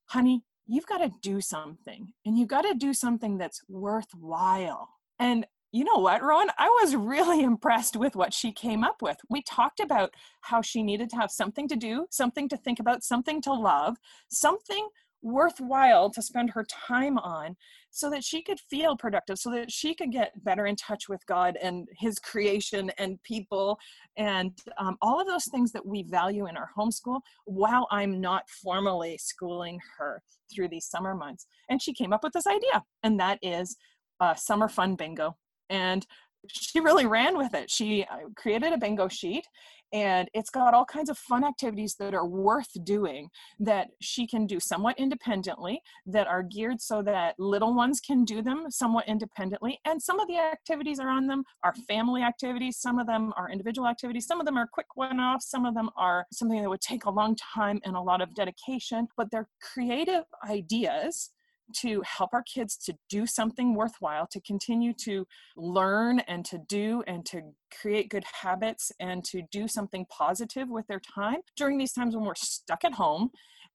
honey, 0.07 0.43
you've 0.71 0.87
got 0.87 0.99
to 0.99 1.13
do 1.21 1.41
something, 1.41 2.13
and 2.25 2.39
you've 2.39 2.49
got 2.49 2.63
to 2.63 2.75
do 2.75 2.95
something 2.95 3.39
that's 3.39 3.61
worthwhile. 3.69 4.89
And 5.19 5.47
you 5.73 5.85
know 5.85 5.99
what, 5.99 6.23
Rowan? 6.23 6.49
I 6.59 6.69
was 6.83 6.95
really 6.95 7.43
impressed 7.45 7.97
with 7.97 8.17
what 8.17 8.33
she 8.33 8.53
came 8.53 8.85
up 8.85 9.03
with. 9.03 9.17
We 9.29 9.43
talked 9.43 9.81
about 9.81 10.15
how 10.43 10.63
she 10.63 10.83
needed 10.83 11.11
to 11.11 11.17
have 11.17 11.31
something 11.31 11.69
to 11.69 11.77
do, 11.77 12.07
something 12.11 12.49
to 12.49 12.57
think 12.57 12.81
about, 12.81 13.03
something 13.03 13.43
to 13.43 13.53
love, 13.53 13.97
something 14.29 14.89
worthwhile 15.23 16.11
to 16.11 16.23
spend 16.23 16.51
her 16.51 16.65
time 16.65 17.19
on 17.19 17.57
so 17.91 18.09
that 18.09 18.25
she 18.25 18.43
could 18.43 18.59
feel 18.71 18.97
productive 18.97 19.39
so 19.39 19.51
that 19.51 19.71
she 19.71 19.95
could 19.95 20.13
get 20.13 20.33
better 20.45 20.67
in 20.67 20.77
touch 20.77 21.09
with 21.09 21.25
god 21.27 21.59
and 21.63 21.89
his 21.99 22.19
creation 22.19 22.91
and 22.99 23.23
people 23.23 23.79
and 24.17 24.57
um, 24.79 24.97
all 25.03 25.21
of 25.21 25.27
those 25.27 25.47
things 25.47 25.73
that 25.73 25.85
we 25.85 26.03
value 26.05 26.47
in 26.47 26.57
our 26.57 26.71
homeschool 26.77 27.21
while 27.45 27.87
i'm 27.91 28.21
not 28.21 28.49
formally 28.63 29.19
schooling 29.19 29.79
her 29.99 30.23
through 30.55 30.69
these 30.69 30.87
summer 30.87 31.15
months 31.15 31.47
and 31.69 31.83
she 31.83 31.93
came 31.93 32.13
up 32.13 32.23
with 32.23 32.33
this 32.33 32.47
idea 32.47 32.83
and 33.03 33.19
that 33.19 33.39
is 33.43 33.77
uh, 34.21 34.35
summer 34.35 34.69
fun 34.69 34.95
bingo 34.95 35.37
and 35.69 36.07
she 36.49 36.81
really 36.81 37.07
ran 37.07 37.37
with 37.37 37.55
it. 37.55 37.71
She 37.71 38.05
uh, 38.05 38.29
created 38.37 38.73
a 38.73 38.79
bingo 38.79 39.09
sheet 39.09 39.47
and 39.93 40.29
it's 40.35 40.51
got 40.51 40.75
all 40.75 40.85
kinds 40.85 41.11
of 41.11 41.19
fun 41.19 41.45
activities 41.45 41.97
that 41.99 42.15
are 42.15 42.27
worth 42.27 42.71
doing 42.85 43.29
that 43.59 43.89
she 44.01 44.27
can 44.27 44.47
do 44.47 44.61
somewhat 44.61 44.99
independently 44.99 45.81
that 46.07 46.27
are 46.27 46.43
geared 46.43 46.81
so 46.81 47.03
that 47.03 47.35
little 47.39 47.75
ones 47.75 48.01
can 48.01 48.25
do 48.25 48.43
them 48.43 48.67
somewhat 48.69 49.07
independently 49.09 49.79
and 49.85 50.01
some 50.01 50.21
of 50.21 50.29
the 50.29 50.39
activities 50.39 51.01
are 51.01 51.09
on 51.09 51.27
them 51.27 51.43
are 51.65 51.75
family 51.89 52.23
activities 52.23 52.79
some 52.79 52.99
of 52.99 53.07
them 53.07 53.33
are 53.37 53.51
individual 53.51 53.89
activities 53.89 54.27
some 54.27 54.41
of 54.41 54.47
them 54.47 54.57
are 54.57 54.69
quick 54.73 54.87
one-offs 54.95 55.51
some 55.51 55.65
of 55.65 55.75
them 55.75 55.91
are 55.97 56.27
something 56.33 56.61
that 56.63 56.69
would 56.69 56.81
take 56.81 57.05
a 57.05 57.11
long 57.11 57.37
time 57.37 57.81
and 57.85 57.97
a 57.97 58.01
lot 58.01 58.21
of 58.21 58.35
dedication 58.35 59.07
but 59.17 59.31
they're 59.31 59.49
creative 59.61 60.25
ideas 60.49 61.31
to 61.75 62.03
help 62.03 62.31
our 62.33 62.43
kids 62.43 62.77
to 62.77 62.95
do 63.09 63.27
something 63.27 63.75
worthwhile, 63.75 64.27
to 64.29 64.41
continue 64.41 64.93
to 65.05 65.27
learn 65.57 66.21
and 66.21 66.45
to 66.47 66.59
do 66.69 67.03
and 67.07 67.25
to 67.27 67.43
create 67.81 68.11
good 68.11 68.25
habits 68.43 68.93
and 69.01 69.25
to 69.25 69.43
do 69.51 69.69
something 69.69 70.07
positive 70.07 70.69
with 70.69 70.87
their 70.87 71.01
time 71.01 71.41
during 71.57 71.79
these 71.79 71.93
times 71.93 72.15
when 72.15 72.25
we're 72.25 72.35
stuck 72.35 72.85
at 72.85 72.93
home 72.93 73.31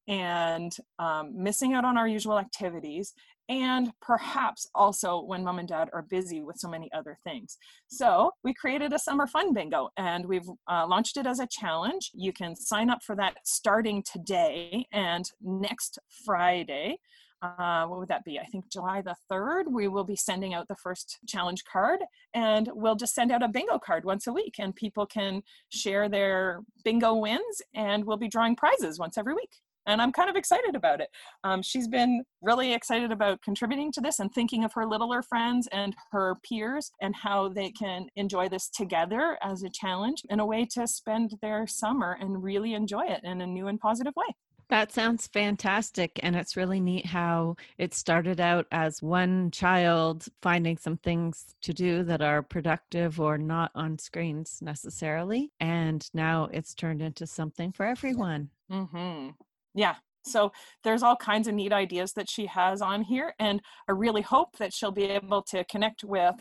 and 0.07 0.77
um, 0.99 1.31
missing 1.35 1.73
out 1.73 1.85
on 1.85 1.97
our 1.97 2.07
usual 2.07 2.37
activities 2.37 3.13
and 3.47 3.91
perhaps 4.01 4.67
also 4.73 5.21
when 5.21 5.43
mom 5.43 5.59
and 5.59 5.67
dad 5.67 5.89
are 5.93 6.01
busy 6.01 6.41
with 6.41 6.57
so 6.57 6.67
many 6.67 6.91
other 6.93 7.17
things. 7.23 7.57
So 7.87 8.31
we 8.43 8.53
created 8.53 8.91
a 8.93 8.99
summer 8.99 9.27
fun 9.27 9.53
bingo 9.53 9.89
and 9.97 10.25
we've 10.25 10.49
uh, 10.69 10.85
launched 10.87 11.17
it 11.17 11.27
as 11.27 11.39
a 11.39 11.47
challenge. 11.47 12.11
You 12.13 12.33
can 12.33 12.55
sign 12.55 12.89
up 12.89 13.03
for 13.03 13.15
that 13.17 13.37
starting 13.43 14.03
today 14.03 14.87
and 14.91 15.29
next 15.41 15.99
Friday 16.25 16.97
uh, 17.41 17.85
what 17.85 17.99
would 17.99 18.07
that 18.09 18.23
be? 18.23 18.39
I 18.39 18.45
think 18.45 18.69
July 18.69 19.01
the 19.01 19.15
3rd, 19.31 19.65
we 19.69 19.87
will 19.87 20.03
be 20.03 20.15
sending 20.15 20.53
out 20.53 20.67
the 20.67 20.75
first 20.75 21.19
challenge 21.27 21.63
card 21.65 21.99
and 22.33 22.69
we'll 22.73 22.95
just 22.95 23.13
send 23.13 23.31
out 23.31 23.43
a 23.43 23.47
bingo 23.47 23.77
card 23.77 24.05
once 24.05 24.27
a 24.27 24.33
week 24.33 24.55
and 24.59 24.75
people 24.75 25.05
can 25.05 25.43
share 25.69 26.09
their 26.09 26.61
bingo 26.83 27.13
wins 27.13 27.61
and 27.73 28.05
we'll 28.05 28.17
be 28.17 28.27
drawing 28.27 28.55
prizes 28.55 28.99
once 28.99 29.17
every 29.17 29.33
week. 29.33 29.51
And 29.87 30.01
I'm 30.01 30.11
kind 30.11 30.31
of 30.31 30.35
excited 30.35 30.75
about 30.75 30.99
it. 30.99 31.09
Um, 31.43 31.61
she's 31.61 31.87
been 31.87 32.23
really 32.41 32.73
excited 32.73 33.11
about 33.11 33.43
contributing 33.43 33.91
to 33.93 34.01
this 34.01 34.19
and 34.19 34.33
thinking 34.33 34.63
of 34.63 34.73
her 34.73 34.85
littler 34.85 35.21
friends 35.21 35.67
and 35.71 35.95
her 36.11 36.37
peers 36.43 36.91
and 37.01 37.15
how 37.15 37.49
they 37.49 37.69
can 37.69 38.07
enjoy 38.15 38.49
this 38.49 38.67
together 38.67 39.37
as 39.43 39.61
a 39.61 39.69
challenge 39.69 40.23
and 40.29 40.41
a 40.41 40.45
way 40.45 40.65
to 40.71 40.87
spend 40.87 41.35
their 41.41 41.67
summer 41.67 42.17
and 42.19 42.43
really 42.43 42.73
enjoy 42.73 43.05
it 43.05 43.21
in 43.23 43.41
a 43.41 43.47
new 43.47 43.67
and 43.67 43.79
positive 43.79 44.13
way. 44.15 44.35
That 44.69 44.91
sounds 44.91 45.27
fantastic. 45.27 46.19
And 46.23 46.35
it's 46.35 46.57
really 46.57 46.79
neat 46.79 47.05
how 47.05 47.55
it 47.77 47.93
started 47.93 48.39
out 48.39 48.65
as 48.71 49.01
one 49.01 49.51
child 49.51 50.25
finding 50.41 50.77
some 50.77 50.97
things 50.97 51.55
to 51.61 51.73
do 51.73 52.03
that 52.03 52.21
are 52.21 52.41
productive 52.41 53.19
or 53.19 53.37
not 53.37 53.71
on 53.75 53.99
screens 53.99 54.59
necessarily. 54.61 55.51
And 55.59 56.07
now 56.13 56.49
it's 56.51 56.73
turned 56.73 57.01
into 57.01 57.27
something 57.27 57.71
for 57.71 57.85
everyone. 57.85 58.49
Mm-hmm. 58.71 59.29
Yeah. 59.75 59.95
So 60.23 60.51
there's 60.83 61.03
all 61.03 61.15
kinds 61.15 61.47
of 61.47 61.53
neat 61.53 61.71
ideas 61.71 62.13
that 62.13 62.29
she 62.29 62.47
has 62.47 62.81
on 62.81 63.03
here. 63.03 63.35
And 63.37 63.61
I 63.87 63.91
really 63.91 64.23
hope 64.23 64.57
that 64.57 64.73
she'll 64.73 64.91
be 64.91 65.03
able 65.03 65.43
to 65.43 65.63
connect 65.65 66.03
with 66.03 66.35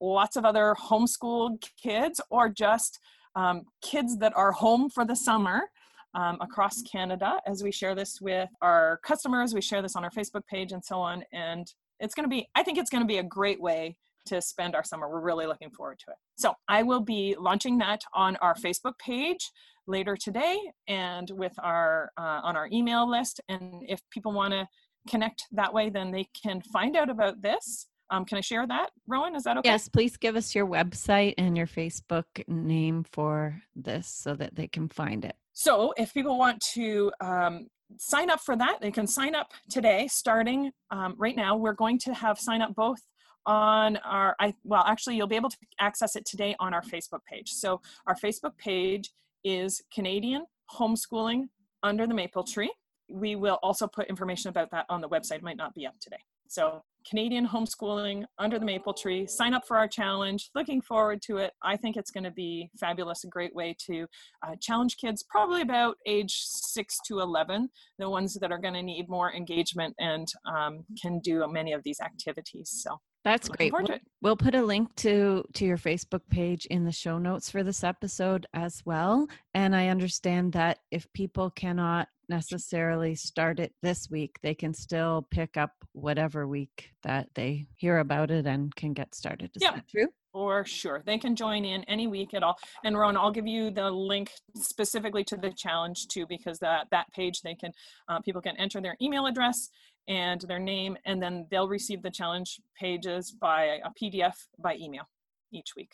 lots 0.00 0.36
of 0.36 0.44
other 0.44 0.76
homeschool 0.78 1.62
kids 1.82 2.20
or 2.30 2.50
just 2.50 2.98
um, 3.34 3.62
kids 3.80 4.18
that 4.18 4.36
are 4.36 4.52
home 4.52 4.90
for 4.90 5.06
the 5.06 5.16
summer 5.16 5.70
um, 6.14 6.38
across 6.40 6.82
Canada 6.82 7.40
as 7.46 7.62
we 7.62 7.70
share 7.70 7.94
this 7.94 8.20
with 8.20 8.48
our 8.62 9.00
customers. 9.04 9.54
We 9.54 9.60
share 9.60 9.82
this 9.82 9.96
on 9.96 10.04
our 10.04 10.10
Facebook 10.10 10.46
page 10.46 10.72
and 10.72 10.84
so 10.84 11.00
on. 11.00 11.24
And 11.32 11.72
it's 11.98 12.14
going 12.14 12.24
to 12.24 12.30
be, 12.30 12.48
I 12.54 12.62
think 12.62 12.78
it's 12.78 12.90
going 12.90 13.02
to 13.02 13.08
be 13.08 13.18
a 13.18 13.22
great 13.22 13.60
way 13.60 13.96
to 14.26 14.40
spend 14.42 14.74
our 14.74 14.84
summer. 14.84 15.08
We're 15.08 15.20
really 15.20 15.46
looking 15.46 15.70
forward 15.70 15.98
to 16.00 16.12
it. 16.12 16.16
So 16.36 16.54
I 16.68 16.82
will 16.82 17.00
be 17.00 17.36
launching 17.38 17.78
that 17.78 18.02
on 18.14 18.36
our 18.36 18.54
Facebook 18.54 18.98
page 18.98 19.50
later 19.86 20.16
today 20.16 20.58
and 20.88 21.30
with 21.30 21.52
our 21.62 22.10
uh, 22.18 22.40
on 22.42 22.56
our 22.56 22.68
email 22.72 23.10
list. 23.10 23.40
And 23.48 23.82
if 23.88 24.00
people 24.10 24.32
want 24.32 24.52
to 24.52 24.68
connect 25.08 25.44
that 25.52 25.72
way, 25.72 25.90
then 25.90 26.10
they 26.10 26.28
can 26.40 26.60
find 26.60 26.96
out 26.96 27.10
about 27.10 27.40
this. 27.42 27.86
Um, 28.10 28.24
can 28.24 28.38
I 28.38 28.40
share 28.40 28.66
that, 28.66 28.90
Rowan? 29.06 29.36
Is 29.36 29.44
that 29.44 29.56
okay? 29.58 29.68
Yes, 29.68 29.88
please 29.88 30.16
give 30.16 30.34
us 30.34 30.54
your 30.54 30.66
website 30.66 31.34
and 31.38 31.56
your 31.56 31.68
Facebook 31.68 32.24
name 32.48 33.04
for 33.04 33.62
this 33.76 34.08
so 34.08 34.34
that 34.34 34.56
they 34.56 34.66
can 34.66 34.88
find 34.88 35.24
it. 35.24 35.36
So 35.60 35.92
if 35.98 36.14
people 36.14 36.38
want 36.38 36.58
to 36.72 37.12
um, 37.20 37.66
sign 37.98 38.30
up 38.30 38.40
for 38.40 38.56
that, 38.56 38.78
they 38.80 38.90
can 38.90 39.06
sign 39.06 39.34
up 39.34 39.52
today, 39.68 40.08
starting 40.10 40.70
um, 40.90 41.14
right 41.18 41.36
now. 41.36 41.54
We're 41.54 41.74
going 41.74 41.98
to 41.98 42.14
have 42.14 42.38
sign 42.38 42.62
up 42.62 42.74
both 42.74 43.00
on 43.44 43.98
our, 43.98 44.34
I, 44.40 44.54
well, 44.64 44.84
actually, 44.86 45.16
you'll 45.16 45.26
be 45.26 45.36
able 45.36 45.50
to 45.50 45.58
access 45.78 46.16
it 46.16 46.24
today 46.24 46.56
on 46.60 46.72
our 46.72 46.80
Facebook 46.80 47.22
page. 47.26 47.50
So 47.50 47.82
our 48.06 48.14
Facebook 48.14 48.56
page 48.56 49.10
is 49.44 49.82
Canadian 49.92 50.46
Homeschooling 50.78 51.50
Under 51.82 52.06
the 52.06 52.14
Maple 52.14 52.42
Tree. 52.42 52.72
We 53.10 53.36
will 53.36 53.58
also 53.62 53.86
put 53.86 54.08
information 54.08 54.48
about 54.48 54.70
that 54.70 54.86
on 54.88 55.02
the 55.02 55.10
website. 55.10 55.36
It 55.36 55.42
might 55.42 55.58
not 55.58 55.74
be 55.74 55.86
up 55.86 56.00
today. 56.00 56.24
So 56.48 56.82
Canadian 57.08 57.46
homeschooling 57.46 58.24
under 58.38 58.58
the 58.58 58.64
maple 58.64 58.94
tree. 58.94 59.26
Sign 59.26 59.54
up 59.54 59.66
for 59.66 59.76
our 59.76 59.88
challenge. 59.88 60.50
Looking 60.54 60.80
forward 60.80 61.22
to 61.22 61.38
it. 61.38 61.52
I 61.62 61.76
think 61.76 61.96
it's 61.96 62.10
going 62.10 62.24
to 62.24 62.30
be 62.30 62.70
fabulous. 62.78 63.24
A 63.24 63.28
great 63.28 63.54
way 63.54 63.76
to 63.86 64.06
uh, 64.46 64.56
challenge 64.60 64.96
kids, 64.96 65.24
probably 65.28 65.62
about 65.62 65.96
age 66.06 66.34
six 66.44 66.98
to 67.06 67.20
11, 67.20 67.68
the 67.98 68.08
ones 68.08 68.34
that 68.34 68.52
are 68.52 68.58
going 68.58 68.74
to 68.74 68.82
need 68.82 69.08
more 69.08 69.32
engagement 69.32 69.94
and 69.98 70.28
um, 70.46 70.84
can 71.00 71.20
do 71.20 71.46
many 71.50 71.72
of 71.72 71.82
these 71.82 72.00
activities. 72.00 72.70
So 72.72 72.98
that's 73.24 73.48
great. 73.48 73.72
We'll, 73.72 73.86
we'll, 74.22 74.36
put 74.36 74.54
a 74.54 74.62
link 74.62 74.94
to 74.96 75.44
to 75.54 75.64
your 75.64 75.76
Facebook 75.76 76.22
page 76.30 76.66
in 76.66 76.84
the 76.84 76.92
show 76.92 77.18
notes 77.18 77.50
for 77.50 77.62
this 77.62 77.84
episode 77.84 78.46
as 78.54 78.82
well. 78.84 79.26
And 79.54 79.76
I 79.76 79.88
understand 79.88 80.52
that 80.54 80.78
if 80.90 81.12
people 81.12 81.50
cannot 81.50 82.08
necessarily 82.30 83.14
start 83.14 83.60
it 83.60 83.74
this 83.82 84.08
week, 84.10 84.38
they 84.42 84.54
can 84.54 84.72
still 84.72 85.26
pick 85.30 85.56
up 85.56 85.72
whatever 85.92 86.46
week 86.46 86.90
that 87.02 87.28
they 87.34 87.66
hear 87.76 87.98
about 87.98 88.30
it 88.30 88.46
and 88.46 88.74
can 88.74 88.94
get 88.94 89.14
started. 89.14 89.50
Is 89.54 89.62
yeah. 89.62 89.80
true? 89.90 90.06
For 90.32 90.64
sure. 90.64 91.02
They 91.04 91.18
can 91.18 91.34
join 91.34 91.64
in 91.64 91.82
any 91.84 92.06
week 92.06 92.34
at 92.34 92.44
all. 92.44 92.56
And 92.84 92.96
Ron, 92.96 93.16
I'll 93.16 93.32
give 93.32 93.48
you 93.48 93.72
the 93.72 93.90
link 93.90 94.30
specifically 94.54 95.24
to 95.24 95.36
the 95.36 95.50
challenge 95.50 96.06
too, 96.06 96.24
because 96.28 96.60
that, 96.60 96.86
that 96.92 97.10
page 97.12 97.40
they 97.42 97.56
can, 97.56 97.72
uh, 98.08 98.20
people 98.20 98.40
can 98.40 98.56
enter 98.56 98.80
their 98.80 98.96
email 99.02 99.26
address 99.26 99.70
and 100.08 100.40
their 100.42 100.58
name, 100.58 100.96
and 101.04 101.22
then 101.22 101.46
they'll 101.50 101.68
receive 101.68 102.02
the 102.02 102.10
challenge 102.10 102.60
pages 102.78 103.30
by 103.30 103.78
a 103.84 103.90
PDF 104.00 104.34
by 104.58 104.76
email 104.76 105.08
each 105.52 105.74
week. 105.76 105.92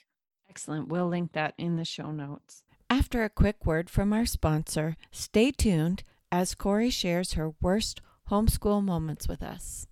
Excellent. 0.48 0.88
We'll 0.88 1.08
link 1.08 1.32
that 1.32 1.54
in 1.58 1.76
the 1.76 1.84
show 1.84 2.10
notes. 2.10 2.62
After 2.88 3.24
a 3.24 3.30
quick 3.30 3.66
word 3.66 3.90
from 3.90 4.12
our 4.12 4.26
sponsor, 4.26 4.96
stay 5.10 5.50
tuned 5.50 6.04
as 6.30 6.54
Corey 6.54 6.90
shares 6.90 7.32
her 7.32 7.52
worst 7.60 8.00
homeschool 8.30 8.82
moments 8.82 9.28
with 9.28 9.42
us. 9.42 9.86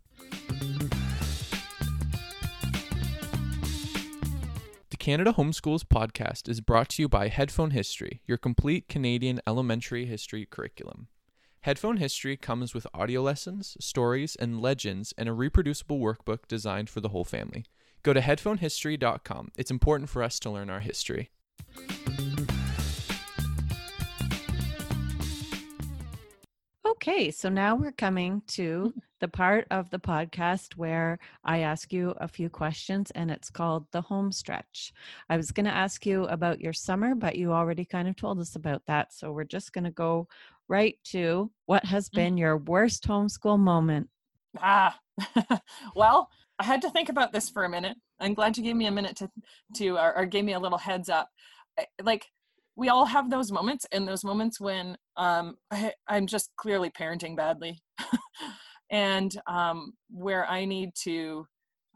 The 4.90 4.96
Canada 4.98 5.34
Homeschools 5.36 5.84
podcast 5.84 6.48
is 6.48 6.60
brought 6.60 6.90
to 6.90 7.02
you 7.02 7.08
by 7.08 7.28
Headphone 7.28 7.72
History, 7.72 8.22
your 8.26 8.38
complete 8.38 8.88
Canadian 8.88 9.40
elementary 9.46 10.06
history 10.06 10.46
curriculum. 10.46 11.08
Headphone 11.64 11.96
History 11.96 12.36
comes 12.36 12.74
with 12.74 12.86
audio 12.92 13.22
lessons, 13.22 13.78
stories, 13.80 14.36
and 14.36 14.60
legends, 14.60 15.14
and 15.16 15.30
a 15.30 15.32
reproducible 15.32 15.98
workbook 15.98 16.46
designed 16.46 16.90
for 16.90 17.00
the 17.00 17.08
whole 17.08 17.24
family. 17.24 17.64
Go 18.02 18.12
to 18.12 18.20
headphonehistory.com. 18.20 19.50
It's 19.56 19.70
important 19.70 20.10
for 20.10 20.22
us 20.22 20.38
to 20.40 20.50
learn 20.50 20.68
our 20.68 20.80
history. 20.80 21.30
Okay, 27.06 27.30
so 27.30 27.48
now 27.48 27.74
we're 27.74 27.92
coming 27.92 28.42
to 28.48 28.92
the 29.20 29.28
part 29.28 29.66
of 29.70 29.88
the 29.88 29.98
podcast 29.98 30.76
where 30.76 31.18
I 31.44 31.60
ask 31.60 31.94
you 31.94 32.14
a 32.18 32.28
few 32.28 32.50
questions 32.50 33.10
and 33.12 33.30
it's 33.30 33.48
called 33.48 33.86
the 33.90 34.02
home 34.02 34.32
stretch. 34.32 34.92
I 35.30 35.36
was 35.38 35.50
going 35.50 35.64
to 35.64 35.74
ask 35.74 36.04
you 36.04 36.24
about 36.24 36.60
your 36.60 36.74
summer, 36.74 37.14
but 37.14 37.36
you 37.36 37.52
already 37.52 37.86
kind 37.86 38.06
of 38.06 38.16
told 38.16 38.38
us 38.38 38.54
about 38.54 38.82
that. 38.86 39.14
So 39.14 39.32
we're 39.32 39.44
just 39.44 39.72
going 39.72 39.84
to 39.84 39.90
go 39.90 40.28
right 40.68 40.96
to 41.12 41.50
what 41.66 41.84
has 41.84 42.08
mm-hmm. 42.08 42.20
been 42.20 42.36
your 42.36 42.56
worst 42.56 43.06
homeschool 43.06 43.58
moment. 43.58 44.08
Ah, 44.58 44.98
well, 45.96 46.28
I 46.58 46.64
had 46.64 46.82
to 46.82 46.90
think 46.90 47.08
about 47.08 47.32
this 47.32 47.50
for 47.50 47.64
a 47.64 47.68
minute. 47.68 47.96
I'm 48.20 48.34
glad 48.34 48.56
you 48.56 48.62
gave 48.62 48.76
me 48.76 48.86
a 48.86 48.92
minute 48.92 49.16
to, 49.16 49.30
to 49.76 49.98
or, 49.98 50.16
or 50.16 50.26
gave 50.26 50.44
me 50.44 50.52
a 50.52 50.58
little 50.58 50.78
heads 50.78 51.08
up. 51.08 51.28
Like, 52.02 52.26
we 52.76 52.88
all 52.88 53.04
have 53.04 53.30
those 53.30 53.52
moments 53.52 53.86
and 53.92 54.06
those 54.06 54.24
moments 54.24 54.60
when 54.60 54.96
um, 55.16 55.56
I, 55.70 55.92
am 56.08 56.26
just 56.26 56.50
clearly 56.56 56.90
parenting 56.90 57.36
badly 57.36 57.78
and 58.90 59.36
um, 59.46 59.92
where 60.10 60.46
I 60.46 60.64
need 60.64 60.90
to 61.04 61.46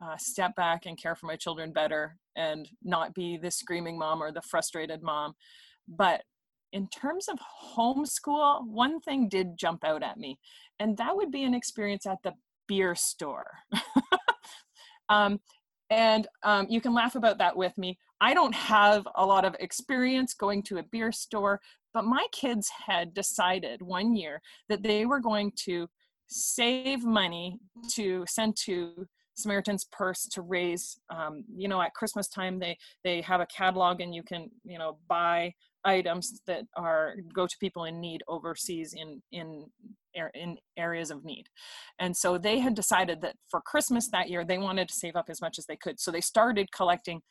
uh, 0.03 0.17
step 0.19 0.55
back 0.55 0.87
and 0.87 1.01
care 1.01 1.17
for 1.17 1.27
my 1.27 1.37
children 1.37 1.73
better 1.73 2.17
and 2.37 2.69
not 2.83 3.15
be 3.15 3.37
the 3.37 3.51
screaming 3.51 3.99
mom 3.99 4.23
or 4.23 4.31
the 4.31 4.43
frustrated 4.43 5.03
mom. 5.03 5.35
But 5.89 6.23
in 6.73 6.89
terms 6.89 7.29
of 7.29 7.39
homeschool, 7.77 8.67
one 8.67 9.01
thing 9.01 9.29
did 9.29 9.57
jump 9.57 9.85
out 9.85 10.03
at 10.03 10.19
me, 10.19 10.39
and 10.79 10.97
that 10.99 11.17
would 11.17 11.31
be 11.31 11.45
an 11.45 11.55
experience 11.55 12.07
at 12.07 12.19
the 12.23 12.35
beer 12.67 12.95
store. 12.95 13.47
um, 15.09 15.41
And 15.91 16.27
um, 16.45 16.67
you 16.69 16.81
can 16.81 16.93
laugh 16.93 17.15
about 17.15 17.39
that 17.39 17.57
with 17.57 17.77
me. 17.79 17.99
I 18.21 18.35
don't 18.35 18.55
have 18.55 19.07
a 19.15 19.25
lot 19.25 19.45
of 19.45 19.57
experience 19.59 20.35
going 20.35 20.63
to 20.65 20.79
a 20.79 20.83
beer 20.83 21.13
store, 21.13 21.61
but 21.95 22.05
my 22.05 22.27
kids 22.33 22.71
had 22.87 23.15
decided 23.15 23.81
one 23.81 24.15
year 24.15 24.43
that 24.69 24.83
they 24.83 25.07
were 25.07 25.21
going 25.21 25.53
to 25.65 25.89
save 26.29 27.05
money 27.05 27.59
to 27.95 28.25
send 28.29 28.57
to 28.65 29.07
Samaritan's 29.35 29.87
Purse 29.93 30.27
to 30.33 30.43
raise, 30.43 30.99
um, 31.11 31.45
you 31.57 31.69
know, 31.69 31.81
at 31.81 31.95
Christmas 31.95 32.29
time 32.29 32.59
they 32.59 32.77
they 33.05 33.23
have 33.23 33.41
a 33.41 33.47
catalog 33.47 34.01
and 34.01 34.15
you 34.15 34.23
can, 34.23 34.51
you 34.65 34.79
know, 34.79 34.99
buy 35.09 35.55
items 35.85 36.41
that 36.47 36.65
are 36.77 37.15
go 37.33 37.47
to 37.47 37.57
people 37.59 37.85
in 37.85 38.01
need 38.01 38.23
overseas 38.29 38.95
in 38.95 39.23
in 39.33 39.67
in 40.35 40.59
areas 40.77 41.11
of 41.11 41.25
need. 41.25 41.47
And 42.01 42.17
so 42.17 42.39
they 42.39 42.59
had 42.59 42.75
decided 42.75 43.21
that 43.21 43.37
for 43.49 43.61
christmas 43.61 44.09
that 44.11 44.29
year 44.29 44.45
they 44.45 44.59
wanted 44.59 44.89
to 44.89 44.95
save 44.95 45.15
up 45.15 45.27
as 45.29 45.41
much 45.41 45.59
as 45.59 45.67
they 45.67 45.77
could. 45.77 46.01
So 46.01 46.11
they 46.11 46.21
started 46.21 46.73
collecting 46.73 47.23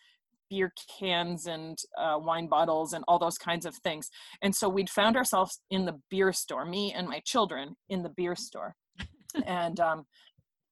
beer 0.50 0.72
cans 1.00 1.48
and 1.48 1.78
uh, 1.98 2.18
wine 2.20 2.48
bottles 2.48 2.94
and 2.94 3.04
all 3.08 3.20
those 3.20 3.38
kinds 3.38 3.66
of 3.66 3.76
things. 3.78 4.10
And 4.42 4.56
so 4.56 4.70
we'd 4.70 4.90
found 4.90 5.18
ourselves 5.18 5.60
in 5.70 5.86
the 5.86 6.00
beer 6.10 6.32
store 6.32 6.66
me 6.66 6.94
and 6.94 7.08
my 7.08 7.22
children 7.26 7.76
in 7.90 8.04
the 8.04 8.10
beer 8.10 8.36
store. 8.36 8.76
And 9.46 9.80
um, 9.82 10.06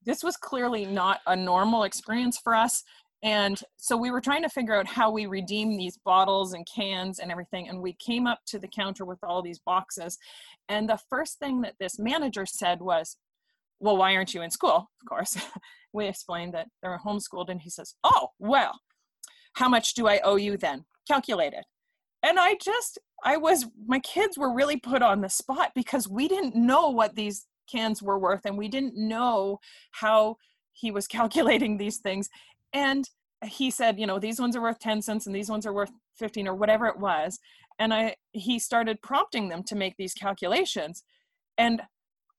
this 0.06 0.24
was 0.24 0.38
clearly 0.38 0.86
not 0.86 1.20
a 1.28 1.36
normal 1.36 1.84
experience 1.84 2.40
for 2.42 2.56
us 2.56 2.84
and 3.26 3.60
so 3.78 3.98
we 3.98 4.12
were 4.12 4.22
trying 4.22 4.44
to 4.44 4.50
figure 4.50 4.76
out 4.76 4.86
how 4.86 5.10
we 5.10 5.26
redeem 5.26 5.76
these 5.76 5.98
bottles 5.98 6.54
and 6.54 6.64
cans 6.68 7.18
and 7.18 7.32
everything. 7.32 7.68
And 7.68 7.82
we 7.82 7.94
came 7.94 8.28
up 8.28 8.42
to 8.46 8.60
the 8.60 8.68
counter 8.68 9.04
with 9.04 9.18
all 9.24 9.42
these 9.42 9.58
boxes. 9.58 10.20
And 10.70 10.88
the 10.88 11.00
first 11.10 11.40
thing 11.40 11.62
that 11.62 11.74
this 11.80 11.98
manager 11.98 12.46
said 12.46 12.82
was, 12.82 13.18
Well, 13.80 13.98
why 13.98 14.16
aren't 14.16 14.36
you 14.36 14.44
in 14.44 14.52
school? 14.52 14.92
Of 15.02 15.10
course. 15.10 15.38
we 15.94 16.06
explained 16.06 16.54
that 16.54 16.68
they 16.84 16.88
were 16.88 17.00
homeschooled. 17.04 17.50
And 17.50 17.60
he 17.60 17.72
says, 17.72 17.96
Oh, 18.04 18.30
well, 18.38 18.80
how 19.54 19.70
much 19.70 19.96
do 19.96 20.08
I 20.08 20.20
owe 20.24 20.36
you 20.36 20.56
then? 20.56 20.86
Calculate 21.08 21.54
it. 21.54 21.66
And 22.22 22.38
I 22.40 22.58
just, 22.64 23.00
I 23.24 23.38
was, 23.38 23.66
my 23.88 24.00
kids 24.00 24.38
were 24.38 24.54
really 24.54 24.78
put 24.78 25.02
on 25.02 25.22
the 25.22 25.30
spot 25.30 25.72
because 25.74 26.08
we 26.08 26.28
didn't 26.28 26.56
know 26.56 26.90
what 26.90 27.16
these 27.16 27.48
cans 27.72 28.04
were 28.04 28.20
worth 28.20 28.46
and 28.46 28.56
we 28.56 28.68
didn't 28.68 28.96
know 28.96 29.60
how 29.94 30.36
he 30.74 30.92
was 30.92 31.08
calculating 31.08 31.78
these 31.78 31.98
things 31.98 32.30
and 32.76 33.10
he 33.48 33.72
said 33.72 34.00
you 34.00 34.06
know 34.06 34.20
these 34.20 34.40
ones 34.40 34.56
are 34.56 34.62
worth 34.62 34.80
10 34.80 35.02
cents 35.02 35.26
and 35.26 35.36
these 35.36 35.50
ones 35.50 35.66
are 35.66 35.74
worth 35.74 35.92
15 36.18 36.48
or 36.48 36.54
whatever 36.54 36.86
it 36.86 37.00
was. 37.00 37.40
And 37.80 37.94
i 37.94 38.16
he 38.32 38.60
started 38.60 39.02
prompting 39.02 39.50
them 39.50 39.64
to 39.64 39.76
make 39.76 39.96
these 39.98 40.14
calculations. 40.14 41.04
And 41.58 41.82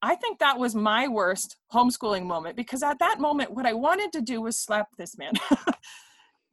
i 0.01 0.15
think 0.15 0.39
that 0.39 0.59
was 0.59 0.75
my 0.75 1.07
worst 1.07 1.57
homeschooling 1.73 2.23
moment 2.23 2.55
because 2.55 2.83
at 2.83 2.99
that 2.99 3.19
moment 3.19 3.51
what 3.51 3.65
i 3.65 3.73
wanted 3.73 4.11
to 4.13 4.21
do 4.21 4.41
was 4.41 4.57
slap 4.57 4.87
this 4.97 5.17
man. 5.17 5.33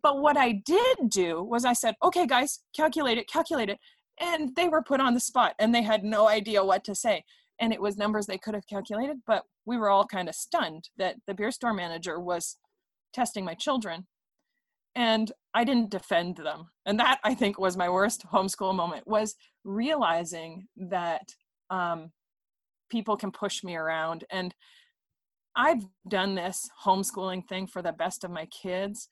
But 0.02 0.20
what 0.20 0.36
i 0.36 0.52
did 0.52 0.96
do 1.08 1.42
was 1.42 1.64
i 1.64 1.72
said 1.72 1.94
okay 2.02 2.26
guys 2.26 2.60
calculate 2.76 3.18
it 3.18 3.28
calculate 3.28 3.70
it. 3.70 3.78
And 4.20 4.54
they 4.54 4.68
were 4.68 4.82
put 4.82 5.00
on 5.00 5.14
the 5.14 5.20
spot 5.20 5.54
and 5.58 5.74
they 5.74 5.82
had 5.82 6.04
no 6.04 6.28
idea 6.28 6.64
what 6.64 6.84
to 6.84 6.94
say. 6.94 7.24
And 7.58 7.72
it 7.72 7.80
was 7.80 7.96
numbers 7.96 8.26
they 8.26 8.38
could 8.38 8.54
have 8.54 8.66
calculated 8.66 9.18
but 9.26 9.44
we 9.66 9.78
were 9.78 9.90
all 9.90 10.06
kind 10.06 10.28
of 10.28 10.34
stunned 10.34 10.90
that 10.98 11.16
the 11.26 11.34
beer 11.34 11.50
store 11.50 11.72
manager 11.72 12.20
was 12.20 12.58
testing 13.14 13.44
my 13.44 13.54
children. 13.54 14.06
And 14.94 15.32
i 15.54 15.64
didn't 15.64 15.90
defend 15.90 16.36
them. 16.36 16.66
And 16.86 16.98
that 17.00 17.18
i 17.24 17.34
think 17.34 17.58
was 17.58 17.76
my 17.76 17.88
worst 17.88 18.24
homeschool 18.32 18.74
moment 18.74 19.06
was 19.06 19.34
realizing 19.64 20.66
that 20.76 21.34
um, 21.70 22.10
people 22.90 23.16
can 23.16 23.30
push 23.30 23.64
me 23.64 23.76
around. 23.76 24.24
And 24.30 24.54
i've 25.56 25.84
done 26.08 26.34
this 26.34 26.68
homeschooling 26.84 27.48
thing 27.48 27.66
for 27.66 27.80
the 27.82 27.92
best 27.92 28.24
of 28.24 28.30
my 28.30 28.46
kids. 28.46 29.08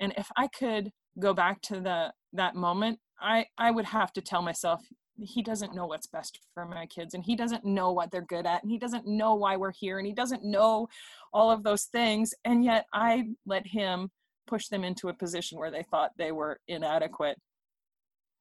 And 0.00 0.12
if 0.16 0.30
i 0.36 0.46
could 0.46 0.90
go 1.18 1.34
back 1.34 1.60
to 1.62 1.80
the 1.80 2.12
that 2.32 2.54
moment 2.54 2.98
i 3.20 3.46
i 3.56 3.70
would 3.70 3.86
have 3.86 4.12
to 4.12 4.20
tell 4.20 4.42
myself 4.42 4.80
he 5.20 5.42
doesn't 5.42 5.74
know 5.74 5.86
what's 5.86 6.06
best 6.06 6.40
for 6.54 6.64
my 6.64 6.86
kids 6.86 7.14
and 7.14 7.24
he 7.24 7.34
doesn't 7.34 7.64
know 7.64 7.92
what 7.92 8.10
they're 8.10 8.22
good 8.22 8.46
at 8.46 8.62
and 8.62 8.70
he 8.70 8.78
doesn't 8.78 9.06
know 9.06 9.34
why 9.34 9.56
we're 9.56 9.72
here 9.72 9.98
and 9.98 10.06
he 10.06 10.12
doesn't 10.12 10.44
know 10.44 10.88
all 11.32 11.50
of 11.50 11.62
those 11.62 11.84
things 11.84 12.34
and 12.44 12.64
yet 12.64 12.86
i 12.92 13.28
let 13.46 13.66
him 13.66 14.10
push 14.46 14.68
them 14.68 14.84
into 14.84 15.08
a 15.08 15.14
position 15.14 15.58
where 15.58 15.70
they 15.70 15.82
thought 15.82 16.12
they 16.16 16.32
were 16.32 16.60
inadequate 16.68 17.38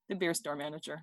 the 0.10 0.16
beer 0.16 0.34
store 0.34 0.56
manager 0.56 1.02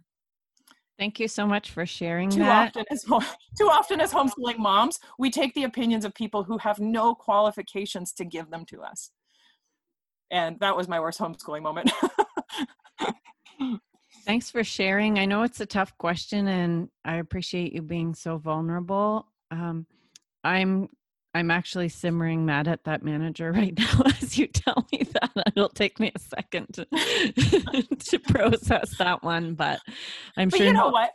Thank 0.96 1.18
you 1.18 1.26
so 1.26 1.44
much 1.44 1.72
for 1.72 1.84
sharing 1.84 2.30
too 2.30 2.38
that. 2.38 2.68
Often 2.68 2.84
as, 2.90 3.02
too 3.02 3.68
often 3.68 4.00
as 4.00 4.12
homeschooling 4.12 4.58
moms, 4.58 5.00
we 5.18 5.28
take 5.28 5.52
the 5.54 5.64
opinions 5.64 6.04
of 6.04 6.14
people 6.14 6.44
who 6.44 6.56
have 6.58 6.78
no 6.78 7.16
qualifications 7.16 8.12
to 8.12 8.24
give 8.24 8.48
them 8.50 8.64
to 8.66 8.80
us. 8.80 9.10
And 10.30 10.58
that 10.60 10.76
was 10.76 10.86
my 10.86 11.00
worst 11.00 11.18
homeschooling 11.18 11.62
moment. 11.62 11.90
Thanks 14.26 14.50
for 14.50 14.64
sharing. 14.64 15.18
I 15.18 15.26
know 15.26 15.42
it's 15.42 15.60
a 15.60 15.66
tough 15.66 15.96
question, 15.98 16.48
and 16.48 16.88
I 17.04 17.16
appreciate 17.16 17.72
you 17.72 17.82
being 17.82 18.14
so 18.14 18.38
vulnerable. 18.38 19.26
Um, 19.50 19.86
I'm 20.42 20.88
I'm 21.34 21.50
actually 21.50 21.88
simmering 21.88 22.46
mad 22.46 22.68
at 22.68 22.84
that 22.84 23.02
manager 23.02 23.52
right 23.54 23.76
now 23.76 24.02
as 24.22 24.38
you 24.38 24.46
tell 24.46 24.86
me 24.92 25.06
that. 25.12 25.30
It'll 25.56 25.68
take 25.68 26.00
me 26.00 26.12
a 26.14 26.18
second 26.18 26.68
to 26.74 26.86
to 28.10 28.18
process 28.20 28.96
that 28.98 29.22
one, 29.22 29.54
but 29.54 29.80
I'm 30.36 30.50
sure 30.50 30.58
but 30.58 30.58
sure. 30.58 30.66
You 30.66 30.72
know 30.72 30.88
what? 30.88 31.10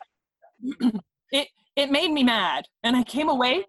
it 1.32 1.48
it 1.76 1.92
made 1.92 2.12
me 2.12 2.24
mad, 2.24 2.66
and 2.84 2.96
I 2.96 3.04
came 3.04 3.30
away 3.30 3.66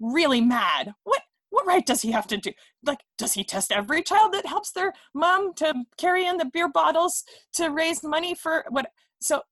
really 0.00 0.40
mad. 0.40 0.94
What 1.04 1.22
what 1.58 1.66
right 1.66 1.84
does 1.84 2.02
he 2.02 2.12
have 2.12 2.28
to 2.28 2.36
do? 2.36 2.52
Like, 2.84 3.00
does 3.16 3.32
he 3.32 3.42
test 3.42 3.72
every 3.72 4.02
child 4.02 4.32
that 4.32 4.46
helps 4.46 4.70
their 4.70 4.92
mom 5.12 5.54
to 5.54 5.74
carry 5.96 6.24
in 6.24 6.36
the 6.36 6.44
beer 6.44 6.68
bottles 6.68 7.24
to 7.54 7.70
raise 7.70 8.04
money 8.04 8.34
for 8.36 8.64
what? 8.70 8.86
So, 9.20 9.42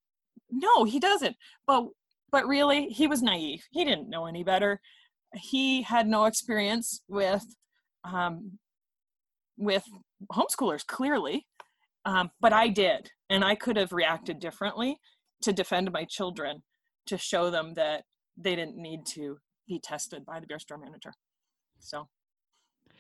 no, 0.49 0.85
he 0.85 1.01
doesn't. 1.01 1.37
But 1.66 1.87
but 2.31 2.47
really, 2.47 2.87
he 2.90 3.09
was 3.09 3.23
naive. 3.23 3.64
He 3.73 3.85
didn't 3.85 4.09
know 4.09 4.27
any 4.27 4.45
better. 4.45 4.81
He 5.35 5.83
had 5.83 6.07
no 6.07 6.27
experience 6.27 7.03
with 7.09 7.45
um, 8.05 8.59
with 9.57 9.85
homeschoolers, 10.33 10.87
clearly. 10.87 11.49
Um, 12.05 12.31
but 12.40 12.53
I 12.53 12.69
did, 12.69 13.11
and 13.29 13.45
I 13.45 13.57
could 13.57 13.77
have 13.77 13.90
reacted 13.90 14.38
differently 14.38 14.99
to 15.42 15.53
defend 15.53 15.90
my 15.90 16.05
children, 16.05 16.62
to 17.07 17.19
show 17.19 17.51
them 17.51 17.75
that 17.75 18.05
they 18.37 18.55
didn't 18.55 18.77
need 18.77 19.07
to 19.14 19.38
be 19.66 19.81
tested 19.83 20.25
by 20.25 20.38
the 20.38 20.47
beer 20.47 20.61
store 20.61 20.79
manager. 20.79 21.12
So 21.87 22.09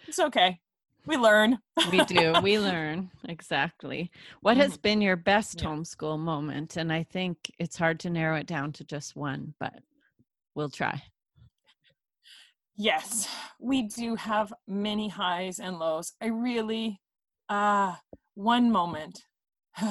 it's 0.06 0.18
okay. 0.20 0.60
We 1.06 1.16
learn. 1.16 1.58
we 1.90 2.04
do. 2.04 2.34
We 2.42 2.58
learn. 2.70 3.10
Exactly. 3.28 4.10
What 4.42 4.56
has 4.56 4.76
Mhm. 4.76 4.82
been 4.82 5.00
your 5.02 5.16
best 5.16 5.60
Yeah. 5.60 5.68
homeschool 5.68 6.18
moment? 6.18 6.76
And 6.76 6.92
I 6.92 7.02
think 7.02 7.50
it's 7.58 7.76
hard 7.76 7.98
to 8.00 8.10
narrow 8.10 8.36
it 8.36 8.46
down 8.46 8.72
to 8.74 8.84
just 8.84 9.16
one, 9.16 9.54
but 9.58 9.74
we'll 10.54 10.70
try. 10.70 11.02
Yes, 12.76 13.26
we 13.58 13.82
do 13.82 14.14
have 14.16 14.52
many 14.68 15.08
highs 15.08 15.58
and 15.58 15.78
lows. 15.78 16.12
I 16.20 16.26
really, 16.26 17.00
ah, 17.48 18.00
one 18.34 18.70
moment. 18.70 19.24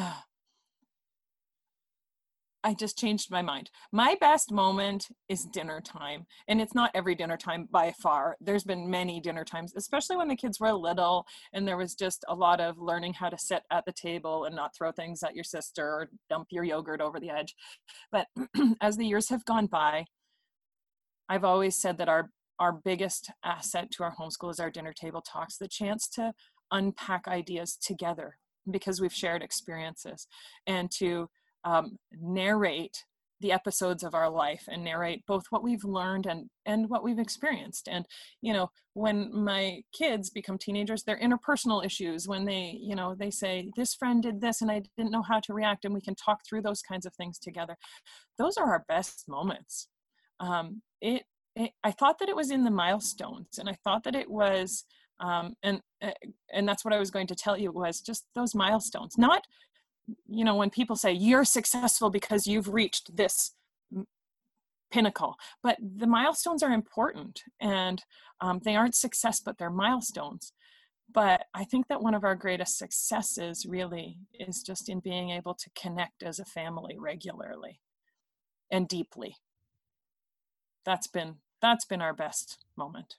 I 2.65 2.73
just 2.73 2.97
changed 2.97 3.29
my 3.29 3.43
mind. 3.43 3.69
My 3.91 4.17
best 4.19 4.51
moment 4.51 5.09
is 5.29 5.45
dinner 5.45 5.79
time. 5.79 6.25
And 6.47 6.59
it's 6.59 6.73
not 6.73 6.89
every 6.95 7.13
dinner 7.13 7.37
time 7.37 7.69
by 7.71 7.93
far. 8.01 8.37
There's 8.41 8.63
been 8.63 8.89
many 8.89 9.19
dinner 9.19 9.45
times, 9.45 9.73
especially 9.77 10.17
when 10.17 10.27
the 10.27 10.35
kids 10.35 10.59
were 10.59 10.73
little 10.73 11.27
and 11.53 11.67
there 11.67 11.77
was 11.77 11.93
just 11.93 12.25
a 12.27 12.33
lot 12.33 12.59
of 12.59 12.79
learning 12.79 13.13
how 13.13 13.29
to 13.29 13.37
sit 13.37 13.61
at 13.69 13.85
the 13.85 13.93
table 13.93 14.45
and 14.45 14.55
not 14.55 14.75
throw 14.75 14.91
things 14.91 15.21
at 15.21 15.35
your 15.35 15.43
sister 15.43 15.85
or 15.85 16.09
dump 16.27 16.47
your 16.49 16.63
yogurt 16.63 17.01
over 17.01 17.19
the 17.19 17.29
edge. 17.29 17.55
But 18.11 18.27
as 18.81 18.97
the 18.97 19.05
years 19.05 19.29
have 19.29 19.45
gone 19.45 19.67
by, 19.67 20.05
I've 21.29 21.45
always 21.45 21.75
said 21.75 21.99
that 21.99 22.09
our 22.09 22.31
our 22.57 22.71
biggest 22.71 23.29
asset 23.43 23.91
to 23.91 24.03
our 24.03 24.15
homeschool 24.15 24.49
is 24.49 24.61
our 24.61 24.71
dinner 24.71 24.93
table 24.93 25.21
talks, 25.21 25.57
the 25.57 25.67
chance 25.67 26.07
to 26.07 26.31
unpack 26.71 27.27
ideas 27.27 27.75
together 27.75 28.37
because 28.71 29.01
we've 29.01 29.13
shared 29.13 29.43
experiences 29.43 30.25
and 30.65 30.89
to 30.89 31.29
um, 31.65 31.97
narrate 32.21 33.03
the 33.41 33.51
episodes 33.51 34.03
of 34.03 34.15
our 34.15 34.29
life 34.29 34.63
and 34.69 34.83
narrate 34.83 35.25
both 35.27 35.43
what 35.49 35.63
we've 35.63 35.83
learned 35.83 36.25
and 36.25 36.49
and 36.65 36.89
what 36.89 37.03
we've 37.03 37.19
experienced. 37.19 37.87
And 37.91 38.05
you 38.41 38.53
know 38.53 38.69
when 38.93 39.29
my 39.33 39.81
kids 39.93 40.29
become 40.29 40.57
teenagers 40.57 41.03
their 41.03 41.19
interpersonal 41.19 41.85
issues. 41.85 42.27
When 42.27 42.45
they 42.45 42.77
you 42.79 42.95
know 42.95 43.13
they 43.13 43.31
say 43.31 43.69
this 43.75 43.93
friend 43.93 44.23
did 44.23 44.41
this 44.41 44.61
and 44.61 44.71
i 44.71 44.81
didn't 44.97 45.11
know 45.11 45.21
how 45.21 45.39
to 45.41 45.53
react 45.53 45.85
and 45.85 45.93
we 45.93 46.01
can 46.01 46.15
talk 46.15 46.39
through 46.47 46.61
those 46.61 46.81
kinds 46.81 47.05
of 47.05 47.13
things 47.15 47.37
together. 47.37 47.77
Those 48.37 48.57
are 48.57 48.67
our 48.67 48.85
best 48.87 49.25
moments. 49.27 49.87
Um, 50.39 50.81
it, 51.01 51.23
it 51.55 51.71
i 51.83 51.91
thought 51.91 52.19
that 52.19 52.29
it 52.29 52.35
was 52.35 52.51
in 52.51 52.63
the 52.63 52.71
milestones 52.71 53.57
and 53.57 53.69
i 53.69 53.77
thought 53.83 54.03
that 54.03 54.15
it 54.15 54.29
was 54.29 54.85
um, 55.19 55.53
and 55.63 55.79
uh, 56.01 56.11
and 56.51 56.67
that's 56.67 56.83
what 56.83 56.93
i 56.93 56.99
was 56.99 57.11
going 57.11 57.27
to 57.27 57.35
tell 57.35 57.57
you 57.57 57.71
was 57.71 58.01
just 58.01 58.25
those 58.35 58.55
milestones. 58.55 59.17
Not 59.17 59.43
you 60.27 60.43
know 60.45 60.55
when 60.55 60.69
people 60.69 60.95
say 60.95 61.11
you're 61.11 61.45
successful 61.45 62.09
because 62.09 62.47
you've 62.47 62.73
reached 62.73 63.15
this 63.15 63.51
pinnacle 64.91 65.35
but 65.63 65.77
the 65.81 66.07
milestones 66.07 66.61
are 66.63 66.71
important 66.71 67.41
and 67.59 68.03
um, 68.39 68.59
they 68.63 68.75
aren't 68.75 68.95
success 68.95 69.39
but 69.39 69.57
they're 69.57 69.69
milestones 69.69 70.53
but 71.13 71.45
I 71.53 71.63
think 71.65 71.87
that 71.87 72.01
one 72.01 72.15
of 72.15 72.23
our 72.23 72.35
greatest 72.35 72.77
successes 72.77 73.65
really 73.65 74.17
is 74.33 74.63
just 74.63 74.89
in 74.89 74.99
being 74.99 75.29
able 75.29 75.53
to 75.53 75.69
connect 75.75 76.23
as 76.23 76.39
a 76.39 76.45
family 76.45 76.97
regularly 76.97 77.79
and 78.71 78.87
deeply. 78.87 79.37
That's 80.83 81.07
been 81.07 81.37
that's 81.61 81.85
been 81.85 82.01
our 82.01 82.13
best 82.13 82.65
moment. 82.75 83.15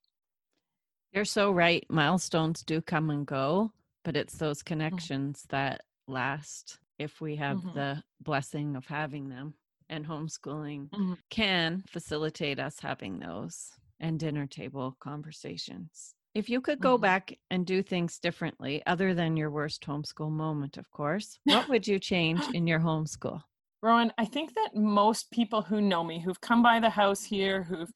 You're 1.13 1.25
so 1.25 1.51
right. 1.51 1.85
Milestones 1.89 2.63
do 2.63 2.81
come 2.81 3.11
and 3.11 3.27
go, 3.27 3.73
but 4.05 4.17
it's 4.17 4.37
those 4.37 4.63
Mm-hmm. 4.93 5.07
connections 5.07 5.45
that 5.49 5.83
last 6.07 6.79
if 6.99 7.21
we 7.21 7.37
have 7.37 7.59
Mhm. 7.59 7.75
the 7.75 8.03
blessing 8.21 8.77
of 8.77 8.87
having 8.87 9.29
them. 9.29 9.55
And 9.89 10.05
homeschooling 10.05 10.91
Mhm. 10.91 11.19
can 11.31 11.83
facilitate 11.87 12.59
us 12.59 12.81
having 12.81 13.21
those 13.21 13.73
and 14.01 14.19
dinner 14.19 14.47
table 14.47 14.97
conversations. 14.99 16.17
If 16.35 16.51
you 16.51 16.61
could 16.61 16.81
go 16.81 16.99
Mhm. 16.99 17.03
back 17.03 17.39
and 17.51 17.65
do 17.67 17.83
things 17.83 18.19
differently, 18.19 18.85
other 18.85 19.15
than 19.15 19.37
your 19.37 19.51
worst 19.51 19.83
homeschool 19.87 20.31
moment, 20.31 20.77
of 20.77 20.91
course, 20.91 21.39
what 21.45 21.69
would 21.69 21.87
you 21.87 21.99
change 22.01 22.43
in 22.49 22.67
your 22.67 22.81
homeschool? 22.81 23.45
Rowan, 23.81 24.13
I 24.19 24.25
think 24.25 24.55
that 24.55 24.75
most 24.75 25.31
people 25.31 25.63
who 25.63 25.81
know 25.81 26.03
me, 26.03 26.19
who've 26.19 26.41
come 26.41 26.63
by 26.63 26.81
the 26.81 26.91
house 26.91 27.23
here, 27.23 27.63
who've 27.63 27.93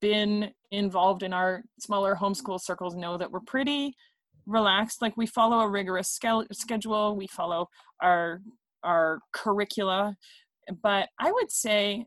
been 0.00 0.54
involved 0.70 1.22
in 1.22 1.32
our 1.34 1.64
smaller 1.78 2.16
homeschool 2.16 2.60
circles, 2.60 2.94
know 2.94 3.18
that 3.18 3.30
we're 3.30 3.40
pretty 3.40 3.94
relaxed. 4.46 5.02
Like 5.02 5.16
we 5.16 5.26
follow 5.26 5.60
a 5.60 5.68
rigorous 5.68 6.16
skel- 6.16 6.46
schedule, 6.52 7.16
we 7.16 7.26
follow 7.26 7.68
our 8.00 8.40
our 8.82 9.20
curricula, 9.32 10.16
but 10.82 11.08
I 11.18 11.32
would 11.32 11.50
say 11.50 12.06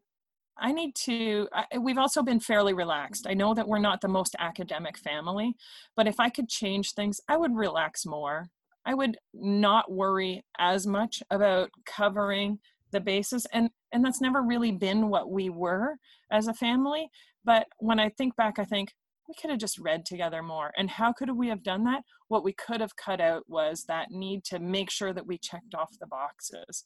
I 0.59 0.71
need 0.71 0.95
to. 1.05 1.47
I, 1.53 1.77
we've 1.77 1.97
also 1.97 2.23
been 2.23 2.39
fairly 2.39 2.73
relaxed. 2.73 3.27
I 3.27 3.33
know 3.33 3.53
that 3.53 3.67
we're 3.67 3.79
not 3.79 4.01
the 4.01 4.07
most 4.07 4.35
academic 4.39 4.97
family, 4.97 5.55
but 5.95 6.07
if 6.07 6.19
I 6.19 6.29
could 6.29 6.49
change 6.49 6.93
things, 6.93 7.19
I 7.27 7.37
would 7.37 7.55
relax 7.55 8.05
more. 8.05 8.49
I 8.85 8.93
would 8.93 9.17
not 9.33 9.91
worry 9.91 10.45
as 10.57 10.87
much 10.87 11.21
about 11.29 11.69
covering 11.85 12.59
the 12.91 12.99
basis 12.99 13.45
and 13.53 13.69
and 13.91 14.03
that's 14.03 14.21
never 14.21 14.41
really 14.41 14.71
been 14.71 15.09
what 15.09 15.29
we 15.29 15.49
were 15.49 15.97
as 16.31 16.47
a 16.47 16.53
family 16.53 17.09
but 17.43 17.67
when 17.79 17.99
i 17.99 18.09
think 18.09 18.35
back 18.35 18.59
i 18.59 18.65
think 18.65 18.93
we 19.27 19.35
could 19.39 19.49
have 19.49 19.59
just 19.59 19.77
read 19.77 20.05
together 20.05 20.41
more 20.41 20.71
and 20.77 20.89
how 20.89 21.11
could 21.11 21.29
we 21.31 21.47
have 21.47 21.63
done 21.63 21.83
that 21.83 22.01
what 22.27 22.43
we 22.43 22.53
could 22.53 22.81
have 22.81 22.95
cut 22.95 23.21
out 23.21 23.43
was 23.47 23.83
that 23.87 24.11
need 24.11 24.43
to 24.43 24.59
make 24.59 24.89
sure 24.89 25.13
that 25.13 25.25
we 25.25 25.37
checked 25.37 25.75
off 25.75 25.97
the 25.99 26.07
boxes 26.07 26.83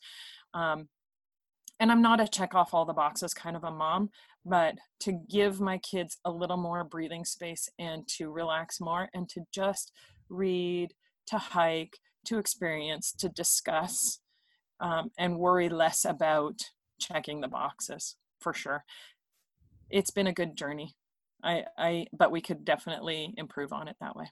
um, 0.53 0.87
and 1.79 1.91
i'm 1.91 2.01
not 2.01 2.21
a 2.21 2.27
check 2.27 2.53
off 2.55 2.73
all 2.73 2.85
the 2.85 2.93
boxes 2.93 3.33
kind 3.33 3.55
of 3.55 3.63
a 3.63 3.71
mom 3.71 4.09
but 4.45 4.75
to 4.99 5.19
give 5.29 5.61
my 5.61 5.77
kids 5.77 6.17
a 6.25 6.31
little 6.31 6.57
more 6.57 6.83
breathing 6.83 7.23
space 7.23 7.69
and 7.79 8.07
to 8.07 8.31
relax 8.31 8.79
more 8.79 9.09
and 9.13 9.29
to 9.29 9.41
just 9.53 9.91
read 10.29 10.93
to 11.27 11.37
hike 11.37 11.97
to 12.25 12.37
experience 12.37 13.11
to 13.11 13.29
discuss 13.29 14.19
um, 14.81 15.11
and 15.17 15.37
worry 15.37 15.69
less 15.69 16.05
about 16.05 16.59
checking 16.99 17.41
the 17.41 17.47
boxes 17.47 18.15
for 18.39 18.53
sure. 18.53 18.83
It's 19.89 20.11
been 20.11 20.27
a 20.27 20.33
good 20.33 20.57
journey. 20.57 20.95
I, 21.43 21.65
I, 21.77 22.05
but 22.13 22.31
we 22.31 22.41
could 22.41 22.65
definitely 22.65 23.33
improve 23.37 23.73
on 23.73 23.87
it 23.87 23.95
that 23.99 24.15
way. 24.15 24.31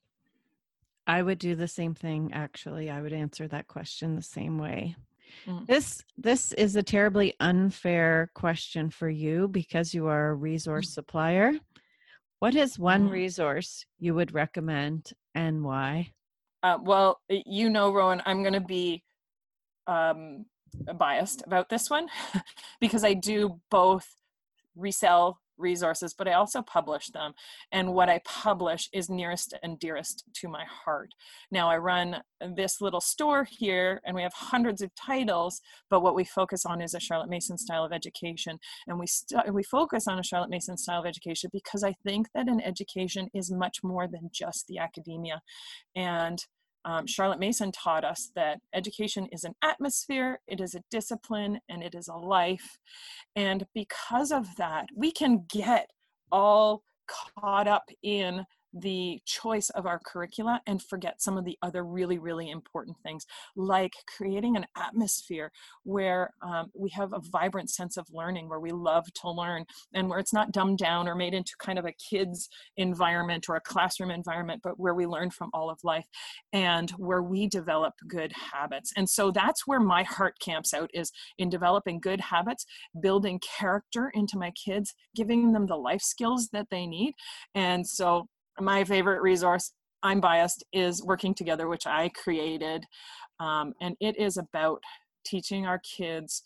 I 1.08 1.22
would 1.22 1.40
do 1.40 1.56
the 1.56 1.68
same 1.68 1.96
thing 1.96 2.32
actually. 2.34 2.90
I 2.90 3.02
would 3.02 3.14
answer 3.14 3.48
that 3.48 3.68
question 3.68 4.16
the 4.16 4.22
same 4.22 4.60
way. 4.60 4.96
Mm. 5.48 5.66
This 5.66 6.04
this 6.18 6.52
is 6.54 6.76
a 6.76 6.84
terribly 6.84 7.34
unfair 7.40 8.32
question 8.36 8.90
for 8.90 9.10
you 9.10 9.48
because 9.48 9.94
you 9.94 10.08
are 10.08 10.30
a 10.30 10.36
resource 10.36 10.90
supplier. 10.94 11.54
What 12.40 12.56
is 12.56 12.80
one 12.80 13.08
Mm. 13.08 13.12
resource 13.12 13.86
you 13.98 14.14
would 14.14 14.34
recommend 14.34 15.12
and 15.34 15.64
why? 15.64 16.14
Uh, 16.62 16.78
well, 16.82 17.22
you 17.30 17.70
know, 17.70 17.92
Rowan, 17.92 18.22
I'm 18.26 18.44
going 18.44 18.54
to 18.54 18.60
be 18.60 19.04
um, 19.88 20.46
biased 20.98 21.42
about 21.46 21.70
this 21.70 21.90
one 21.90 22.08
because 22.82 23.04
I 23.04 23.14
do 23.14 23.60
both 23.72 24.08
resell 24.76 25.40
resources, 25.60 26.14
but 26.18 26.28
I 26.28 26.34
also 26.34 26.62
publish 26.62 27.08
them. 27.08 27.34
And 27.72 27.94
what 27.94 28.10
I 28.10 28.22
publish 28.26 28.90
is 28.94 29.10
nearest 29.10 29.54
and 29.62 29.80
dearest 29.80 30.24
to 30.36 30.48
my 30.48 30.66
heart. 30.66 31.14
Now, 31.52 31.70
I 31.70 31.78
run 31.78 32.22
this 32.56 32.82
little 32.82 33.02
store 33.02 33.46
here 33.50 34.02
and 34.06 34.16
we 34.16 34.22
have 34.22 34.34
hundreds 34.34 34.82
of 34.82 34.94
titles, 34.96 35.62
but 35.90 36.02
what 36.02 36.16
we 36.16 36.24
focus 36.24 36.66
on 36.66 36.82
is 36.82 36.94
a 36.94 37.00
Charlotte 37.00 37.30
Mason 37.30 37.58
style 37.58 37.84
of 37.84 37.92
education. 37.92 38.60
And 38.88 39.00
we, 39.00 39.08
st- 39.08 39.54
we 39.54 39.64
focus 39.64 40.08
on 40.08 40.20
a 40.20 40.24
Charlotte 40.24 40.50
Mason 40.50 40.78
style 40.78 41.02
of 41.02 41.06
education 41.06 41.50
because 41.52 41.84
I 41.84 41.94
think 42.06 42.28
that 42.34 42.48
an 42.48 42.62
education 42.62 43.30
is 43.34 43.52
much 43.52 43.84
more 43.84 44.08
than 44.08 44.30
just 44.34 44.68
the 44.68 44.80
academia. 44.80 45.42
And 45.96 46.44
um, 46.86 47.06
Charlotte 47.08 47.40
Mason 47.40 47.72
taught 47.72 48.04
us 48.04 48.32
that 48.36 48.60
education 48.74 49.28
is 49.32 49.44
an 49.44 49.54
atmosphere, 49.62 50.40
it 50.48 50.62
is 50.62 50.76
a 50.76 50.84
discipline, 50.90 51.60
and 51.70 51.84
it 51.84 51.96
is 51.96 52.08
a 52.08 52.16
life. 52.16 52.78
And 53.36 53.66
because 53.74 54.32
of 54.32 54.56
that, 54.58 54.88
we 54.96 55.12
can 55.12 55.46
get 55.50 55.90
all 56.32 56.84
caught 57.38 57.68
up 57.68 57.90
in 58.04 58.46
the 58.74 59.20
choice 59.26 59.70
of 59.72 59.86
our 59.86 60.00
curricula 60.00 60.62
and 60.68 60.82
forget 60.82 61.22
some 61.22 61.38
of 61.38 61.46
the 61.46 61.58
other 61.62 61.84
really, 61.84 62.18
really 62.18 62.50
important 62.50 62.98
things, 63.04 63.26
like 63.56 63.94
creating 64.18 64.56
an 64.56 64.66
atmosphere 64.78 65.52
where 65.84 66.32
um, 66.42 66.70
we 66.78 66.90
have 66.90 67.14
a 67.14 67.22
vibrant 67.32 67.70
sense 67.70 67.98
of 67.98 68.08
learning, 68.14 68.48
where 68.48 68.60
we 68.60 68.72
love 68.72 69.06
to 69.14 69.30
learn, 69.30 69.66
and 69.94 70.10
where 70.10 70.20
it's 70.20 70.34
not 70.34 70.52
dumbed 70.52 70.78
down 70.78 71.08
or 71.08 71.16
made 71.16 71.34
into 71.34 71.54
kind 71.60 71.80
of 71.80 71.86
a 71.86 71.94
kid's 71.94 72.50
environment 72.78 73.46
or 73.50 73.56
a 73.56 73.62
classroom 73.62 74.12
environment, 74.12 74.62
but 74.64 74.80
where 74.80 74.94
we 74.94 75.06
learn 75.06 75.30
from 75.30 75.50
all 75.54 75.70
of 75.70 75.80
life 75.84 76.06
and 76.54 76.92
where 76.92 77.24
we 77.24 77.48
develop 77.48 77.94
good 78.08 78.32
habits. 78.54 78.92
And 78.96 79.10
so 79.10 79.32
that's 79.32 79.66
where 79.66 79.80
my 79.80 80.04
heart 80.04 80.36
camps 80.40 80.74
out 80.74 80.90
is 80.94 81.12
in 81.38 81.50
developing 81.50 82.00
good 82.00 82.22
habits, 82.22 82.66
building 83.02 83.40
character 83.40 84.12
into 84.14 84.38
my 84.38 84.52
kids, 84.52 84.94
giving 85.16 85.54
them 85.54 85.68
the 85.68 85.76
life 85.76 86.02
skills 86.02 86.50
that 86.54 86.68
they 86.70 86.86
need. 86.86 87.14
And 87.56 87.88
so 87.88 88.28
my 88.60 88.84
favorite 88.84 89.22
resource, 89.22 89.74
I'm 90.04 90.22
biased, 90.22 90.64
is 90.74 91.04
Working 91.04 91.34
Together, 91.34 91.68
which 91.68 91.88
I 91.88 92.10
created. 92.10 92.86
Um, 93.40 93.74
and 93.82 93.96
it 94.00 94.18
is 94.18 94.38
about 94.38 94.82
teaching 95.26 95.66
our 95.66 95.80
kids 95.80 96.44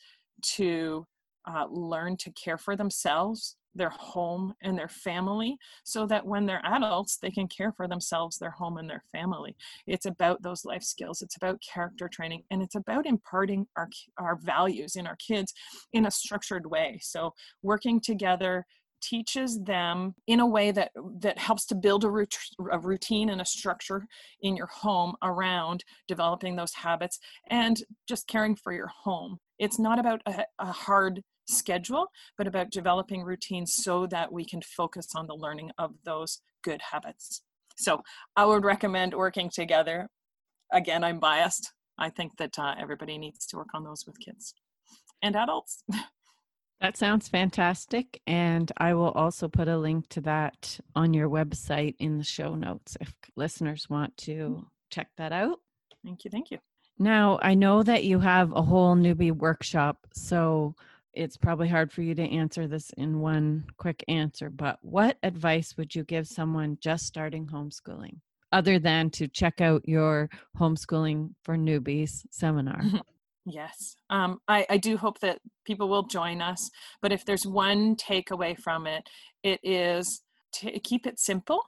to 0.55 1.05
uh, 1.45 1.65
learn 1.69 2.17
to 2.17 2.31
care 2.31 2.57
for 2.57 2.75
themselves, 2.75 3.55
their 3.75 3.89
home, 3.89 4.53
and 4.61 4.77
their 4.77 4.87
family, 4.87 5.57
so 5.83 6.05
that 6.05 6.25
when 6.25 6.45
they're 6.45 6.65
adults, 6.65 7.17
they 7.17 7.31
can 7.31 7.47
care 7.47 7.71
for 7.71 7.87
themselves, 7.87 8.37
their 8.37 8.51
home, 8.51 8.77
and 8.77 8.89
their 8.89 9.03
family. 9.11 9.55
It's 9.87 10.05
about 10.05 10.41
those 10.41 10.63
life 10.63 10.83
skills. 10.83 11.21
It's 11.21 11.35
about 11.35 11.61
character 11.61 12.07
training, 12.07 12.43
and 12.51 12.61
it's 12.61 12.75
about 12.75 13.05
imparting 13.05 13.67
our 13.75 13.89
our 14.17 14.35
values 14.35 14.95
in 14.95 15.07
our 15.07 15.17
kids 15.17 15.53
in 15.91 16.05
a 16.05 16.11
structured 16.11 16.65
way. 16.65 16.99
So 17.01 17.33
working 17.61 17.99
together 17.99 18.65
teaches 19.03 19.61
them 19.63 20.15
in 20.27 20.39
a 20.39 20.47
way 20.47 20.71
that 20.71 20.91
that 21.19 21.37
helps 21.37 21.65
to 21.65 21.75
build 21.75 22.03
a, 22.03 22.09
rut- 22.09 22.37
a 22.71 22.79
routine 22.79 23.29
and 23.29 23.41
a 23.41 23.45
structure 23.45 24.05
in 24.41 24.55
your 24.55 24.67
home 24.67 25.15
around 25.21 25.83
developing 26.07 26.55
those 26.55 26.73
habits 26.73 27.19
and 27.49 27.83
just 28.07 28.27
caring 28.27 28.55
for 28.55 28.71
your 28.73 28.87
home. 28.87 29.37
It's 29.59 29.79
not 29.79 29.99
about 29.99 30.21
a, 30.25 30.45
a 30.59 30.71
hard 30.71 31.21
schedule 31.45 32.07
but 32.37 32.47
about 32.47 32.71
developing 32.71 33.21
routines 33.21 33.73
so 33.73 34.07
that 34.07 34.31
we 34.31 34.45
can 34.45 34.61
focus 34.61 35.07
on 35.13 35.27
the 35.27 35.35
learning 35.35 35.71
of 35.77 35.91
those 36.05 36.39
good 36.63 36.81
habits. 36.91 37.41
So 37.77 38.01
i 38.35 38.45
would 38.45 38.63
recommend 38.63 39.13
working 39.13 39.49
together. 39.49 40.07
Again 40.71 41.03
i'm 41.03 41.19
biased. 41.19 41.73
I 41.97 42.09
think 42.09 42.37
that 42.37 42.57
uh, 42.57 42.75
everybody 42.79 43.17
needs 43.17 43.45
to 43.47 43.57
work 43.57 43.73
on 43.73 43.83
those 43.83 44.05
with 44.07 44.17
kids 44.19 44.53
and 45.21 45.35
adults 45.35 45.83
That 46.81 46.97
sounds 46.97 47.29
fantastic. 47.29 48.21
And 48.27 48.71
I 48.77 48.93
will 48.93 49.11
also 49.11 49.47
put 49.47 49.67
a 49.67 49.77
link 49.77 50.09
to 50.09 50.21
that 50.21 50.79
on 50.95 51.13
your 51.13 51.29
website 51.29 51.95
in 51.99 52.17
the 52.17 52.23
show 52.23 52.55
notes 52.55 52.97
if 52.99 53.13
listeners 53.35 53.89
want 53.89 54.15
mm. 54.17 54.25
to 54.25 54.67
check 54.89 55.09
that 55.17 55.31
out. 55.31 55.59
thank 56.05 56.23
you 56.23 56.29
thank 56.29 56.51
you 56.51 56.59
Now, 56.99 57.39
I 57.41 57.55
know 57.55 57.81
that 57.83 58.03
you 58.03 58.19
have 58.19 58.51
a 58.51 58.61
whole 58.61 58.95
newbie 58.95 59.31
workshop, 59.31 60.05
so 60.13 60.75
it's 61.13 61.37
probably 61.37 61.67
hard 61.67 61.91
for 61.91 62.01
you 62.01 62.13
to 62.15 62.23
answer 62.23 62.67
this 62.67 62.91
in 62.97 63.19
one 63.19 63.65
quick 63.77 64.03
answer, 64.07 64.49
but 64.49 64.77
what 64.81 65.17
advice 65.23 65.77
would 65.77 65.95
you 65.95 66.03
give 66.03 66.27
someone 66.27 66.77
just 66.81 67.05
starting 67.05 67.47
homeschooling 67.47 68.17
other 68.51 68.77
than 68.77 69.09
to 69.09 69.27
check 69.27 69.61
out 69.61 69.87
your 69.87 70.29
homeschooling 70.59 71.31
for 71.43 71.55
newbies 71.55 72.25
seminar? 72.29 72.81
Yes, 73.45 73.95
um, 74.09 74.39
I, 74.47 74.65
I 74.69 74.77
do 74.77 74.95
hope 74.95 75.19
that 75.19 75.39
people 75.65 75.89
will 75.89 76.03
join 76.03 76.41
us. 76.41 76.69
But 77.01 77.11
if 77.11 77.25
there's 77.25 77.45
one 77.45 77.95
takeaway 77.95 78.57
from 78.57 78.87
it, 78.87 79.09
it 79.43 79.59
is 79.63 80.21
to 80.53 80.79
keep 80.79 81.05
it 81.05 81.19
simple. 81.19 81.61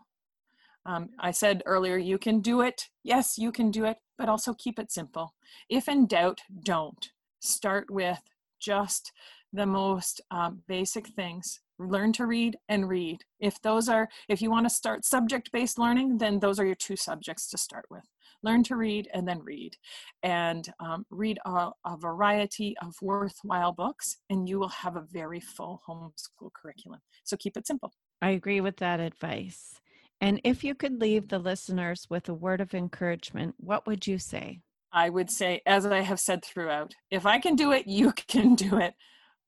Um, 0.85 1.09
I 1.19 1.31
said 1.31 1.63
earlier, 1.65 1.97
you 1.97 2.17
can 2.17 2.39
do 2.39 2.61
it. 2.61 2.89
Yes, 3.03 3.37
you 3.37 3.51
can 3.51 3.71
do 3.71 3.85
it, 3.85 3.97
but 4.17 4.29
also 4.29 4.53
keep 4.53 4.79
it 4.79 4.91
simple. 4.91 5.33
If 5.69 5.89
in 5.89 6.05
doubt, 6.05 6.41
don't. 6.63 7.09
Start 7.41 7.89
with 7.89 8.21
just 8.59 9.11
the 9.51 9.65
most 9.65 10.21
um, 10.31 10.61
basic 10.67 11.07
things 11.07 11.59
learn 11.77 12.13
to 12.13 12.25
read 12.25 12.57
and 12.69 12.87
read 12.87 13.23
if 13.39 13.61
those 13.61 13.89
are 13.89 14.07
if 14.29 14.41
you 14.41 14.49
want 14.49 14.65
to 14.65 14.69
start 14.69 15.03
subject 15.03 15.51
based 15.51 15.77
learning 15.77 16.17
then 16.17 16.39
those 16.39 16.57
are 16.59 16.65
your 16.65 16.75
two 16.75 16.95
subjects 16.95 17.49
to 17.49 17.57
start 17.57 17.85
with 17.89 18.03
learn 18.45 18.63
to 18.63 18.75
read 18.75 19.09
and 19.13 19.27
then 19.27 19.39
read 19.43 19.75
and 20.23 20.71
um, 20.79 21.05
read 21.09 21.37
a, 21.45 21.69
a 21.85 21.97
variety 21.97 22.75
of 22.81 22.93
worthwhile 23.01 23.73
books 23.73 24.17
and 24.29 24.47
you 24.47 24.59
will 24.59 24.69
have 24.69 24.95
a 24.95 25.05
very 25.11 25.41
full 25.41 25.81
homeschool 25.87 26.49
curriculum 26.53 26.99
so 27.23 27.35
keep 27.35 27.57
it 27.57 27.67
simple 27.67 27.91
I 28.21 28.29
agree 28.31 28.61
with 28.61 28.77
that 28.77 28.99
advice. 28.99 29.79
And 30.21 30.39
if 30.43 30.63
you 30.63 30.75
could 30.75 30.99
leave 30.99 31.27
the 31.27 31.39
listeners 31.39 32.07
with 32.09 32.29
a 32.29 32.33
word 32.33 32.61
of 32.61 32.73
encouragement, 32.73 33.55
what 33.57 33.85
would 33.85 34.07
you 34.07 34.17
say? 34.17 34.61
I 34.91 35.09
would 35.09 35.29
say, 35.29 35.61
as 35.65 35.85
I 35.85 36.01
have 36.01 36.19
said 36.19 36.43
throughout, 36.43 36.93
if 37.11 37.25
I 37.25 37.39
can 37.39 37.55
do 37.55 37.71
it, 37.73 37.85
you 37.85 38.11
can 38.27 38.55
do 38.55 38.77
it. 38.79 38.93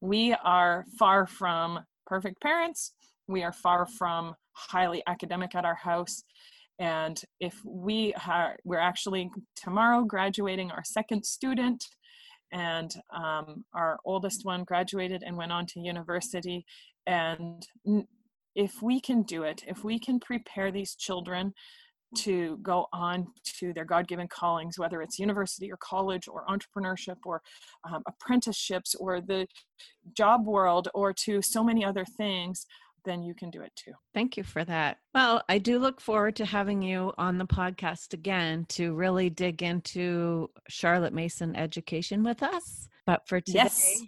We 0.01 0.36
are 0.43 0.86
far 0.99 1.25
from 1.25 1.79
perfect 2.05 2.41
parents. 2.41 2.93
We 3.27 3.43
are 3.43 3.53
far 3.53 3.88
from 3.88 4.36
highly 4.51 5.01
academic 5.07 5.55
at 5.55 5.65
our 5.65 5.75
house. 5.75 6.23
And 6.79 7.19
if 7.39 7.59
we 7.65 8.13
are, 8.27 8.57
we're 8.63 8.77
actually 8.77 9.31
tomorrow 9.55 10.03
graduating 10.03 10.71
our 10.71 10.83
second 10.83 11.25
student, 11.25 11.83
and 12.51 12.93
um, 13.13 13.65
our 13.73 13.99
oldest 14.05 14.45
one 14.45 14.63
graduated 14.63 15.23
and 15.25 15.35
went 15.35 15.51
on 15.51 15.65
to 15.67 15.79
university. 15.79 16.65
And 17.05 17.65
if 18.55 18.81
we 18.81 19.01
can 19.01 19.23
do 19.23 19.43
it, 19.43 19.63
if 19.67 19.83
we 19.83 19.99
can 19.99 20.19
prepare 20.19 20.71
these 20.71 20.95
children 20.95 21.53
to 22.15 22.57
go 22.61 22.87
on 22.93 23.27
to 23.59 23.73
their 23.73 23.83
God 23.83 24.07
given 24.07 24.27
callings, 24.27 24.79
whether 24.79 25.01
it's 25.01 25.19
university 25.19 25.71
or 25.71 25.77
college 25.77 26.27
or 26.27 26.45
entrepreneurship 26.47 27.17
or 27.25 27.41
um, 27.83 28.01
apprenticeships 28.07 28.95
or 28.95 29.19
the 29.19 29.45
job 30.15 30.45
world 30.45 30.87
or 30.93 31.11
to 31.11 31.41
so 31.41 31.63
many 31.63 31.83
other 31.83 32.05
things, 32.05 32.65
then 33.07 33.23
you 33.23 33.33
can 33.33 33.49
do 33.49 33.61
it 33.61 33.71
too. 33.75 33.93
Thank 34.13 34.35
you 34.37 34.43
for 34.43 34.63
that. 34.65 34.97
Well, 35.15 35.41
I 35.47 35.57
do 35.57 35.79
look 35.79 36.01
forward 36.01 36.35
to 36.35 36.45
having 36.45 36.81
you 36.81 37.13
on 37.17 37.37
the 37.37 37.45
podcast 37.47 38.13
again 38.13 38.65
to 38.69 38.93
really 38.93 39.29
dig 39.29 39.63
into 39.63 40.49
Charlotte 40.67 41.13
Mason 41.13 41.55
education 41.55 42.21
with 42.23 42.43
us. 42.43 42.87
But 43.05 43.27
for 43.27 43.39
today, 43.39 43.59
Yes. 43.63 44.01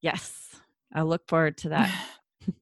yes, 0.00 0.56
I 0.94 1.02
look 1.02 1.28
forward 1.28 1.56
to 1.58 1.70
that. 1.70 1.92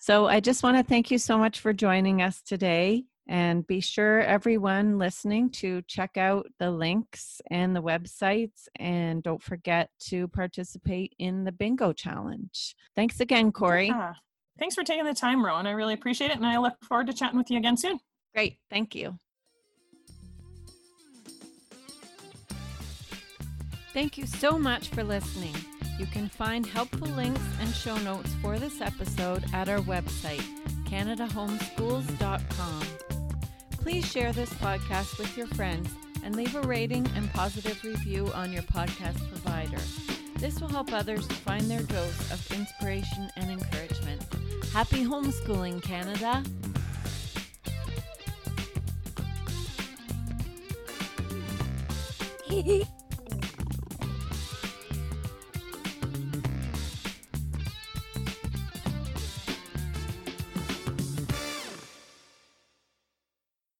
So 0.00 0.26
I 0.26 0.40
just 0.40 0.62
want 0.62 0.76
to 0.76 0.82
thank 0.82 1.10
you 1.10 1.18
so 1.18 1.36
much 1.36 1.60
for 1.60 1.72
joining 1.72 2.22
us 2.22 2.40
today. 2.40 3.04
And 3.30 3.66
be 3.66 3.80
sure, 3.80 4.20
everyone 4.22 4.96
listening, 4.96 5.50
to 5.50 5.82
check 5.82 6.16
out 6.16 6.46
the 6.58 6.70
links 6.70 7.42
and 7.50 7.76
the 7.76 7.82
websites. 7.82 8.68
And 8.76 9.22
don't 9.22 9.42
forget 9.42 9.90
to 10.08 10.28
participate 10.28 11.14
in 11.18 11.44
the 11.44 11.52
bingo 11.52 11.92
challenge. 11.92 12.74
Thanks 12.96 13.20
again, 13.20 13.52
Corey. 13.52 13.88
Yeah. 13.88 14.14
Thanks 14.58 14.74
for 14.74 14.82
taking 14.82 15.04
the 15.04 15.14
time, 15.14 15.44
Rowan. 15.44 15.66
I 15.66 15.70
really 15.70 15.94
appreciate 15.94 16.30
it. 16.30 16.36
And 16.36 16.46
I 16.46 16.58
look 16.58 16.74
forward 16.82 17.06
to 17.06 17.12
chatting 17.12 17.38
with 17.38 17.50
you 17.50 17.58
again 17.58 17.76
soon. 17.76 18.00
Great. 18.34 18.58
Thank 18.70 18.94
you. 18.94 19.18
Thank 23.92 24.18
you 24.18 24.26
so 24.26 24.58
much 24.58 24.88
for 24.88 25.02
listening. 25.02 25.54
You 25.98 26.06
can 26.06 26.28
find 26.28 26.64
helpful 26.64 27.08
links 27.08 27.40
and 27.60 27.74
show 27.74 27.96
notes 27.98 28.32
for 28.40 28.58
this 28.58 28.80
episode 28.80 29.44
at 29.52 29.68
our 29.68 29.80
website, 29.80 30.44
CanadaHomeschools.com. 30.84 32.82
Please 33.72 34.06
share 34.10 34.32
this 34.32 34.52
podcast 34.54 35.18
with 35.18 35.36
your 35.36 35.48
friends 35.48 35.90
and 36.22 36.36
leave 36.36 36.54
a 36.54 36.60
rating 36.60 37.10
and 37.16 37.32
positive 37.32 37.82
review 37.82 38.30
on 38.34 38.52
your 38.52 38.62
podcast 38.64 39.18
provider. 39.30 39.78
This 40.36 40.60
will 40.60 40.68
help 40.68 40.92
others 40.92 41.26
find 41.26 41.68
their 41.68 41.82
dose 41.82 42.30
of 42.30 42.52
inspiration 42.52 43.28
and 43.36 43.50
encouragement. 43.50 44.22
Happy 44.72 45.04
homeschooling, 45.04 45.82
Canada! 45.82 46.42